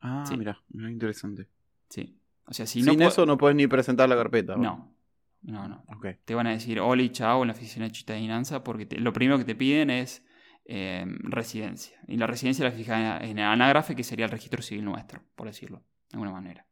[0.00, 1.48] Ah, mira, interesante.
[1.88, 2.18] Sí.
[2.46, 4.56] O sea, si Sin eso no puedes ni presentar la carpeta.
[4.56, 4.94] No,
[5.42, 5.84] no, no.
[6.24, 9.44] Te van a decir Oli, chao en la oficina de ciudadanía porque lo primero que
[9.44, 10.24] te piden es
[10.64, 11.98] em, residencia.
[12.06, 15.46] Y la residencia la fija en el anágrafe, que sería el registro civil nuestro, por
[15.46, 16.66] decirlo de alguna manera.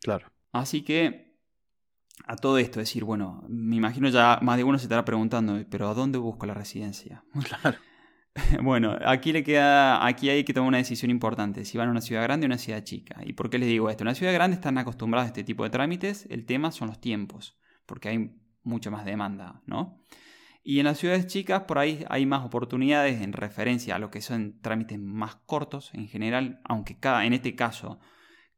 [0.00, 0.32] Claro.
[0.50, 1.36] Así que,
[2.26, 5.88] a todo esto, decir, bueno, me imagino ya más de uno se estará preguntando, pero
[5.88, 7.24] ¿a dónde busco la residencia?
[7.62, 7.78] Claro.
[8.62, 12.00] Bueno, aquí le queda, aquí hay que tomar una decisión importante, si van a una
[12.00, 13.20] ciudad grande o una ciudad chica.
[13.24, 14.04] ¿Y por qué les digo esto?
[14.04, 17.00] En una ciudad grande están acostumbrados a este tipo de trámites, el tema son los
[17.00, 18.30] tiempos, porque hay
[18.62, 20.02] mucha más demanda, ¿no?
[20.64, 24.20] Y en las ciudades chicas por ahí hay más oportunidades en referencia a lo que
[24.20, 27.98] son trámites más cortos en general, aunque cada, en este caso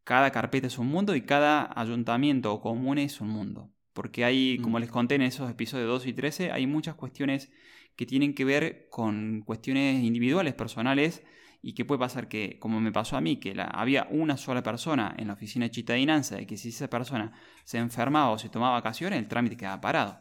[0.05, 3.73] cada carpeta es un mundo y cada ayuntamiento o comune es un mundo.
[3.95, 4.81] Porque hay, como mm.
[4.83, 7.51] les conté en esos episodios 2 y 13, hay muchas cuestiones
[7.97, 11.23] que tienen que ver con cuestiones individuales, personales,
[11.67, 14.63] y que puede pasar que, como me pasó a mí, que la, había una sola
[14.63, 17.33] persona en la oficina de Chitadinanza y que si esa persona
[17.65, 20.19] se enfermaba o se tomaba vacaciones, el trámite quedaba parado.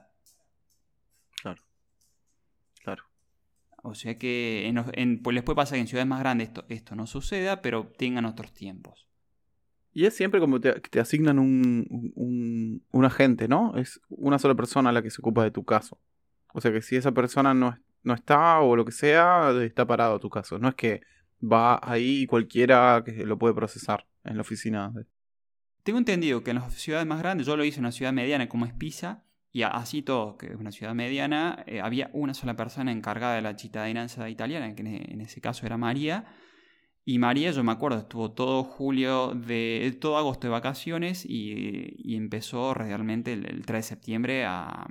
[1.42, 1.62] Claro.
[2.82, 3.04] Claro.
[3.84, 4.74] O sea que
[5.22, 8.24] pues les puede pasar que en ciudades más grandes esto, esto no suceda, pero tengan
[8.24, 9.10] otros tiempos.
[9.92, 13.76] Y es siempre como te, te asignan un, un, un, agente, ¿no?
[13.76, 16.00] Es una sola persona la que se ocupa de tu caso.
[16.54, 20.20] O sea que si esa persona no, no está o lo que sea, está parado
[20.20, 20.60] tu caso.
[20.60, 21.02] No es que
[21.42, 24.94] va ahí cualquiera que lo puede procesar en la oficina.
[25.84, 28.48] Tengo entendido que en las ciudades más grandes, yo lo hice en una ciudad mediana
[28.48, 32.56] como es Pisa, y así todo, que es una ciudad mediana, eh, había una sola
[32.56, 36.26] persona encargada de la cittadinanza italiana, que en ese caso era María.
[37.06, 42.74] Y María, yo me acuerdo, estuvo todo julio, de todo agosto de vacaciones y, empezó
[42.74, 44.88] realmente el, el, 3 de septiembre a,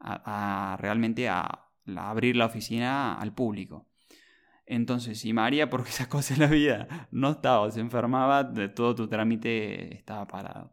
[0.00, 3.88] a, realmente a, abrir la oficina al público.
[4.66, 8.68] Entonces, si María, porque esas cosas en la vida, no estaba o se enfermaba, de
[8.68, 10.72] todo tu trámite estaba parado.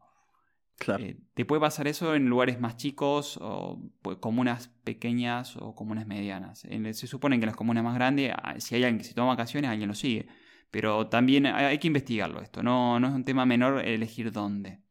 [0.78, 1.06] Claro.
[1.06, 6.06] Eh, te puede pasar eso en lugares más chicos, o pues, comunas pequeñas o comunas
[6.06, 6.60] medianas.
[6.60, 9.30] se supone que en las comunas más grandes, ah, si hay alguien que se toma
[9.30, 10.28] vacaciones, alguien lo sigue.
[10.72, 12.62] Pero también hay, que investigarlo esto.
[12.62, 14.82] No, no es un tema menor elegir dónde.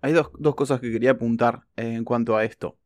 [0.00, 2.78] Hay dos, dos cosas que quería apuntar en cuanto a esto.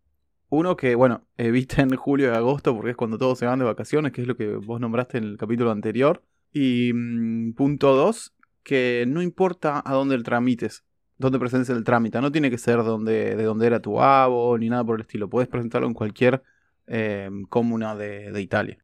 [0.51, 4.13] Uno que, bueno, eviten julio y agosto porque es cuando todos se van de vacaciones,
[4.13, 6.23] que es lo que vos nombraste en el capítulo anterior.
[6.53, 10.85] Y mm, punto dos, que no importa a dónde el tramites,
[11.19, 14.69] dónde presentes el trámite, no tiene que ser donde, de donde era tu abo ni
[14.69, 15.29] nada por el estilo.
[15.29, 16.43] Puedes presentarlo en cualquier
[16.87, 18.79] eh, comuna de Italia.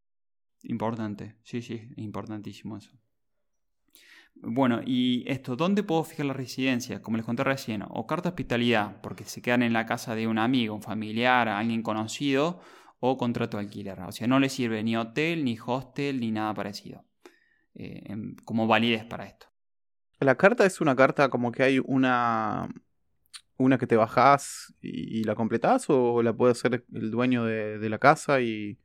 [0.62, 2.90] Importante, sí, sí, importantísimo eso.
[4.36, 7.00] Bueno, y esto, ¿dónde puedo fijar la residencia?
[7.00, 10.26] Como les conté recién, o carta de hospitalidad, porque se quedan en la casa de
[10.26, 12.60] un amigo, un familiar, alguien conocido,
[13.00, 14.00] o contrato de alquiler.
[14.00, 17.04] O sea, no le sirve ni hotel, ni hostel, ni nada parecido.
[17.74, 18.02] Eh,
[18.44, 19.46] como validez para esto.
[20.20, 22.68] La carta es una carta como que hay una,
[23.56, 27.98] una que te bajás y, la completás, o la puede hacer el dueño de, la
[27.98, 28.78] casa y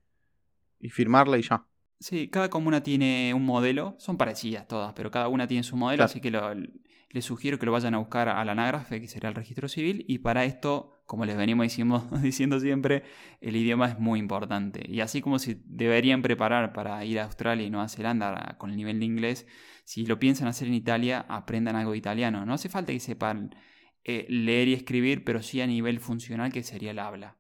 [0.89, 1.68] firmarla y ya.
[2.00, 6.06] Sí, cada comuna tiene un modelo, son parecidas todas, pero cada una tiene su modelo,
[6.06, 9.36] así que les sugiero que lo vayan a buscar a la anágrafe, que será el
[9.36, 13.04] registro civil, y para esto, como les venimos diciendo, diciendo siempre,
[13.41, 14.82] el idioma es muy importante.
[14.88, 18.78] Y así como si deberían preparar para ir a Australia y Nueva Zelanda con el
[18.78, 19.45] nivel de inglés,
[19.84, 22.45] si lo piensan hacer en Italia, aprendan algo de italiano.
[22.45, 23.56] No hace falta que sepan
[24.06, 27.39] eh, leer y escribir, pero sí a nivel funcional, que sería el habla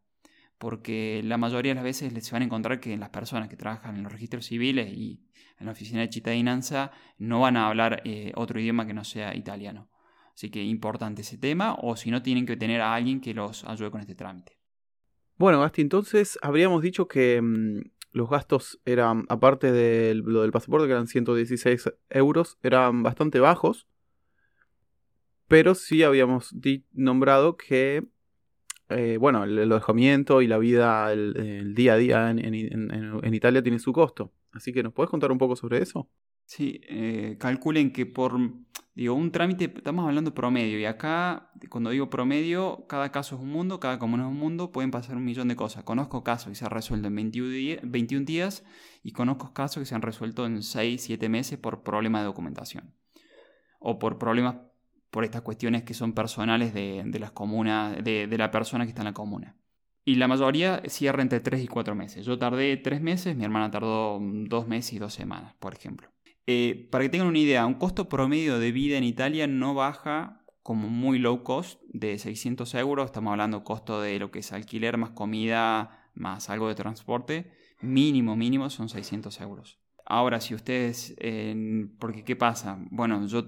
[0.59, 3.95] porque la mayoría de las veces se van a encontrar que las personas que trabajan
[3.95, 5.23] en los registros civiles y
[5.57, 9.35] en la oficina de cittadinanza no van a hablar eh, otro idioma que no sea
[9.35, 9.89] italiano.
[10.35, 13.63] Así que importante ese tema, o si no, tienen que tener a alguien que los
[13.63, 14.59] ayude con este trámite.
[15.37, 17.79] Bueno, Gasti, entonces habríamos dicho que mm,
[18.11, 23.87] los gastos eran, aparte de lo del pasaporte, que eran 116 euros, eran bastante bajos.
[25.47, 26.53] Pero sí habíamos
[26.91, 28.05] nombrado que
[28.89, 33.93] eh, bueno, el, alojamiento y la vida, el, día a día en, Italia tiene su
[33.93, 34.33] costo.
[34.51, 36.09] Así que, ¿nos puedes contar un poco sobre eso?
[36.45, 38.39] Sí, eh, calculen que por,
[38.95, 43.49] digo, un trámite, estamos hablando promedio, y acá, cuando digo promedio, cada caso es un
[43.49, 45.83] mundo, cada comuna es un mundo, pueden pasar un millón de cosas.
[45.83, 48.65] Conozco casos que se han resuelto en 21, 21 días
[49.03, 52.95] y conozco casos que se han resuelto en 6, 7 meses por problemas de documentación
[53.79, 54.55] o por problemas
[55.11, 59.07] por estas cuestiones que son personales de, las comunas, de, la persona que está en
[59.07, 59.55] la comuna.
[60.05, 62.25] Y la mayoría cierra entre 3 y 4 meses.
[62.25, 66.09] Yo tardé 3 meses, mi hermana tardó 2 meses y 2 semanas, por ejemplo.
[66.47, 70.45] Eh, para que tengan una idea, un costo promedio de vida en Italia no baja
[70.63, 73.05] como muy low cost de 600 euros.
[73.05, 77.51] Estamos hablando costo de lo que es alquiler más comida más algo de transporte.
[77.81, 79.79] Mínimo, mínimo son 600 euros.
[80.11, 81.15] Ahora, si ustedes,
[81.99, 82.79] porque ¿qué pasa?
[82.89, 83.47] Bueno, yo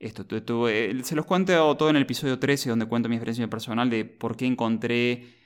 [0.00, 3.88] esto, tuve, se los cuento todo en el episodio 13, donde cuento mi experiencia personal
[3.88, 5.36] de por qué encontré,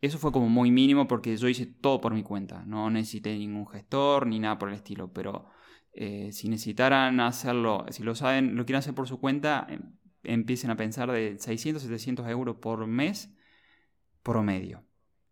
[0.00, 3.66] eso fue como muy mínimo porque yo hice todo por mi cuenta, no necesité ningún
[3.66, 5.44] gestor ni nada por el estilo, pero
[5.92, 10.70] eh, si necesitaran hacerlo, si lo saben, lo quieren hacer por su cuenta, em, empiecen
[10.70, 13.30] a pensar de 600, 700 euros por mes
[14.22, 14.84] promedio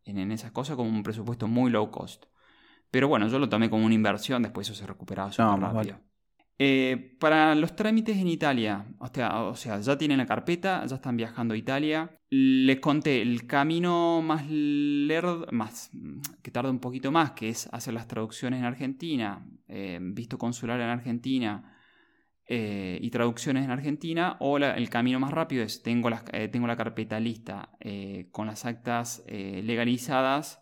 [0.04, 2.26] en esas cosas como un presupuesto muy low cost.
[2.94, 5.98] Pero bueno, yo lo tomé como una inversión, después eso se recuperaba súper rápido.
[6.60, 10.94] Eh, para los trámites en Italia, o sea, o sea, ya tienen la carpeta, ya
[10.94, 12.16] están viajando a Italia.
[12.30, 15.90] Les conté el camino más lerdo, más
[16.40, 20.80] que tarda un poquito más, que es hacer las traducciones en Argentina, eh, visto consular
[20.80, 21.76] en Argentina
[22.46, 24.36] eh, y traducciones en Argentina.
[24.38, 26.10] O el camino más rápido es tengo,
[26.52, 27.70] tengo la carpeta lista
[28.30, 30.60] con las actas legalizadas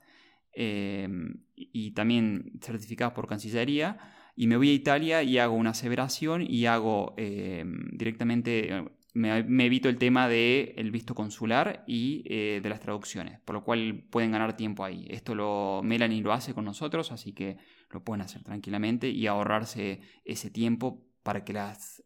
[1.72, 3.98] y también certificadas por Cancillería.
[4.34, 8.84] Y me voy a Italia y hago una aseveración y hago eh, directamente, eh,
[9.14, 13.64] me, evito el tema del el visto consular y eh, de las traducciones, por lo
[13.64, 15.06] cual pueden ganar tiempo ahí.
[15.10, 17.58] Esto lo Melanie lo hace con nosotros, así que
[17.90, 22.02] lo pueden hacer tranquilamente y ahorrarse ese tiempo para que las,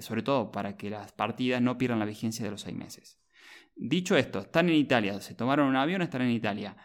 [0.00, 3.20] sobre todo para que las partidas no pierdan la vigencia de los seis meses.
[3.76, 6.76] Dicho esto, están en Italia, se tomaron un avión, están en Italia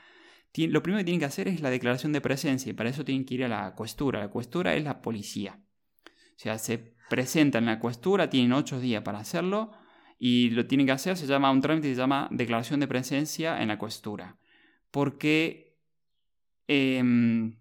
[0.56, 3.26] lo primero que tienen que hacer es la declaración de presencia y para eso tienen
[3.26, 4.20] que ir a la cuestura.
[4.20, 5.60] La cuestura es la policía.
[6.06, 9.72] O sea, se presentan en la cuestura, tienen ocho días para hacerlo
[10.20, 13.68] y lo tienen que hacer, se llama un trámite, se llama declaración de presencia en
[13.68, 14.38] la cuestura.
[14.92, 15.76] Porque
[16.68, 17.58] em,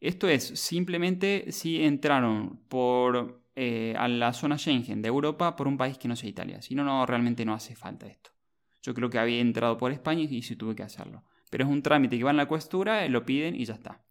[0.00, 5.76] esto es simplemente si entraron por, eh, a la zona Schengen de Europa por un
[5.76, 6.60] país que no sea Italia.
[6.62, 8.35] Si no, no, realmente no hace falta esto.
[8.86, 11.24] Yo creo que había entrado por España y sí tuve que hacerlo.
[11.50, 14.04] Pero es un trámite que va en la cuestura, eh, lo piden y ya está.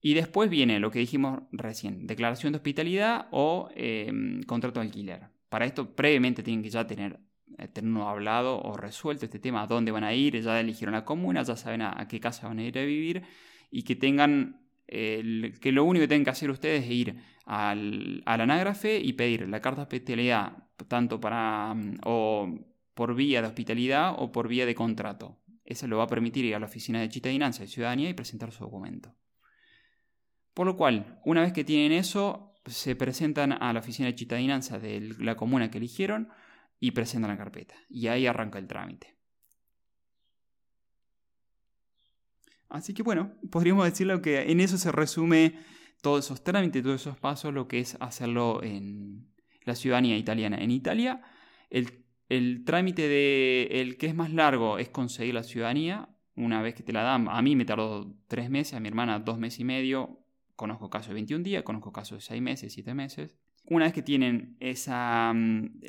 [0.00, 5.28] Y después viene lo que dijimos recién, declaración de hospitalidad o em, contrato de alquiler.
[5.50, 7.20] Para esto previamente tienen que ya tener,
[7.58, 7.68] eh,
[8.02, 11.56] hablado o resuelto este tema, a dónde van a ir, ya eligieron la comuna, ya
[11.56, 13.24] saben a, qué casa van a ir a vivir
[13.70, 18.40] y que tengan, que lo único que tienen que hacer ustedes es ir al, al
[18.40, 20.52] anágrafe y pedir la carta de hospitalidad,
[20.88, 21.98] tanto para, mm,
[22.96, 25.38] por vía de hospitalidad o por vía de contrato.
[25.66, 28.52] Eso lo va a permitir ir a la oficina de cittadinanza y ciudadanía y presentar
[28.52, 29.14] su documento.
[30.54, 34.78] Por lo cual, una vez que tienen eso, se presentan a la oficina de cittadinanza
[34.78, 36.30] de la comuna que eligieron
[36.80, 37.74] y presentan la carpeta.
[37.90, 39.14] Y ahí arranca el trámite.
[42.70, 45.58] Así que bueno, podríamos decirlo que en eso se resume
[46.00, 49.34] todos esos trámites, todos esos pasos, lo que es hacerlo en
[49.64, 50.56] la ciudadanía italiana.
[50.56, 51.20] En Italia,
[51.68, 56.08] el el trámite de el que es más largo es conseguir la ciudadanía.
[56.34, 59.20] Una vez que te la dan, a mí me tardó tres meses, a mi hermana
[59.20, 60.20] dos meses y medio.
[60.54, 63.36] Conozco casos de 21 días, conozco casos de 6 meses, 7 meses.
[63.66, 65.80] Una vez que tienen esa, mm,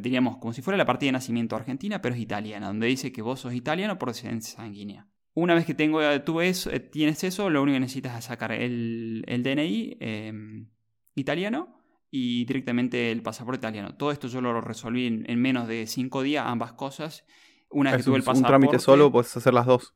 [0.00, 3.22] diríamos, como si fuera la partida de nacimiento argentina, pero es italiana, donde dice que
[3.22, 5.08] vos sos italiano por descendencia sanguínea.
[5.34, 8.52] Una vez que tengo, tú eso, eh, tienes eso, lo único que necesitas es sacar
[8.52, 10.68] el, el DNI em,
[11.14, 11.75] italiano
[12.18, 13.94] y directamente el pasaporte italiano.
[13.94, 17.26] Todo esto yo lo resolví en, menos de cinco días, ambas cosas.
[17.68, 18.54] Una vez que tuve el pasaporte.
[18.54, 19.94] Un trámite solo, puedes hacer las dos.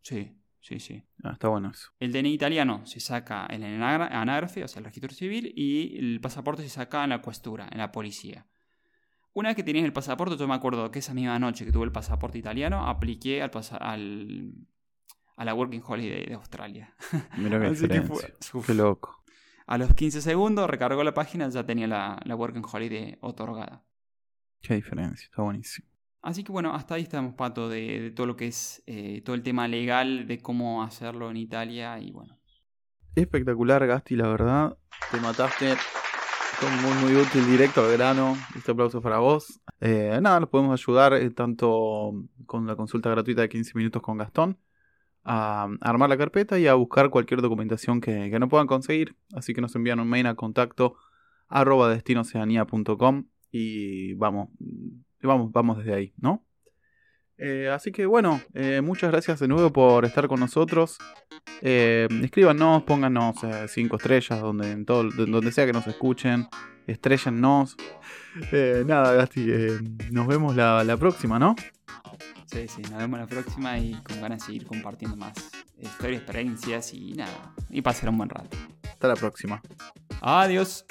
[0.00, 1.04] Sí, sí, sí.
[1.22, 1.90] Ah, está bueno eso.
[1.98, 6.22] El DNI italiano se saca en el anágrafe, o sea, el registro civil, y el
[6.22, 8.46] pasaporte se saca en la cuestura, en la policía.
[9.34, 11.84] Una vez que tenías el pasaporte, yo me acuerdo que esa misma noche que tuve
[11.84, 13.50] el pasaporte italiano, apliqué al,
[13.80, 14.54] al
[15.40, 16.94] a la Working Holiday de Australia.
[17.38, 17.68] Mira qué
[18.66, 19.19] Qué loco.
[19.70, 23.84] A los 15 segundos recargó la página, ya tenía la, la Working Holiday otorgada.
[24.60, 25.86] Qué diferencia, está buenísimo.
[26.22, 29.44] Así que bueno, hasta ahí estamos, Pato, de, todo lo que es eh, todo el
[29.44, 32.36] tema legal, de cómo hacerlo en Italia y bueno.
[33.14, 34.76] Espectacular, Gasti, la verdad.
[35.12, 35.76] Te mataste.
[36.82, 38.36] Muy, muy útil, directo al grano.
[38.56, 39.60] Este aplauso para vos.
[39.80, 42.12] Eh, nada, nos podemos ayudar eh, tanto
[42.44, 44.58] con la consulta gratuita de 15 minutos con Gastón
[45.30, 49.14] a, armar la carpeta y a buscar cualquier documentación que, no puedan conseguir.
[49.32, 50.96] Así que nos envían un mail a contacto
[51.48, 54.48] arroba destinoceanía.com y vamos,
[55.22, 56.44] vamos, vamos desde ahí, ¿no?
[57.38, 60.98] Eh, así que bueno, eh, muchas gracias de nuevo por estar con nosotros.
[61.62, 63.36] Eh, escríbanos, pónganos
[63.68, 65.10] cinco estrellas donde, todo,
[65.50, 66.48] sea que nos escuchen.
[66.86, 67.76] Estrellanos.
[68.86, 69.46] nada, Gasti,
[70.10, 71.54] nos vemos la, próxima, ¿no?
[72.46, 75.36] Sí, sí, nos vemos la próxima y con ganas de seguir compartiendo más
[75.78, 77.54] eh, historias, experiencias y nada.
[77.70, 78.56] Y pasar un buen rato.
[78.82, 79.62] Hasta la próxima.
[80.20, 80.84] Adiós.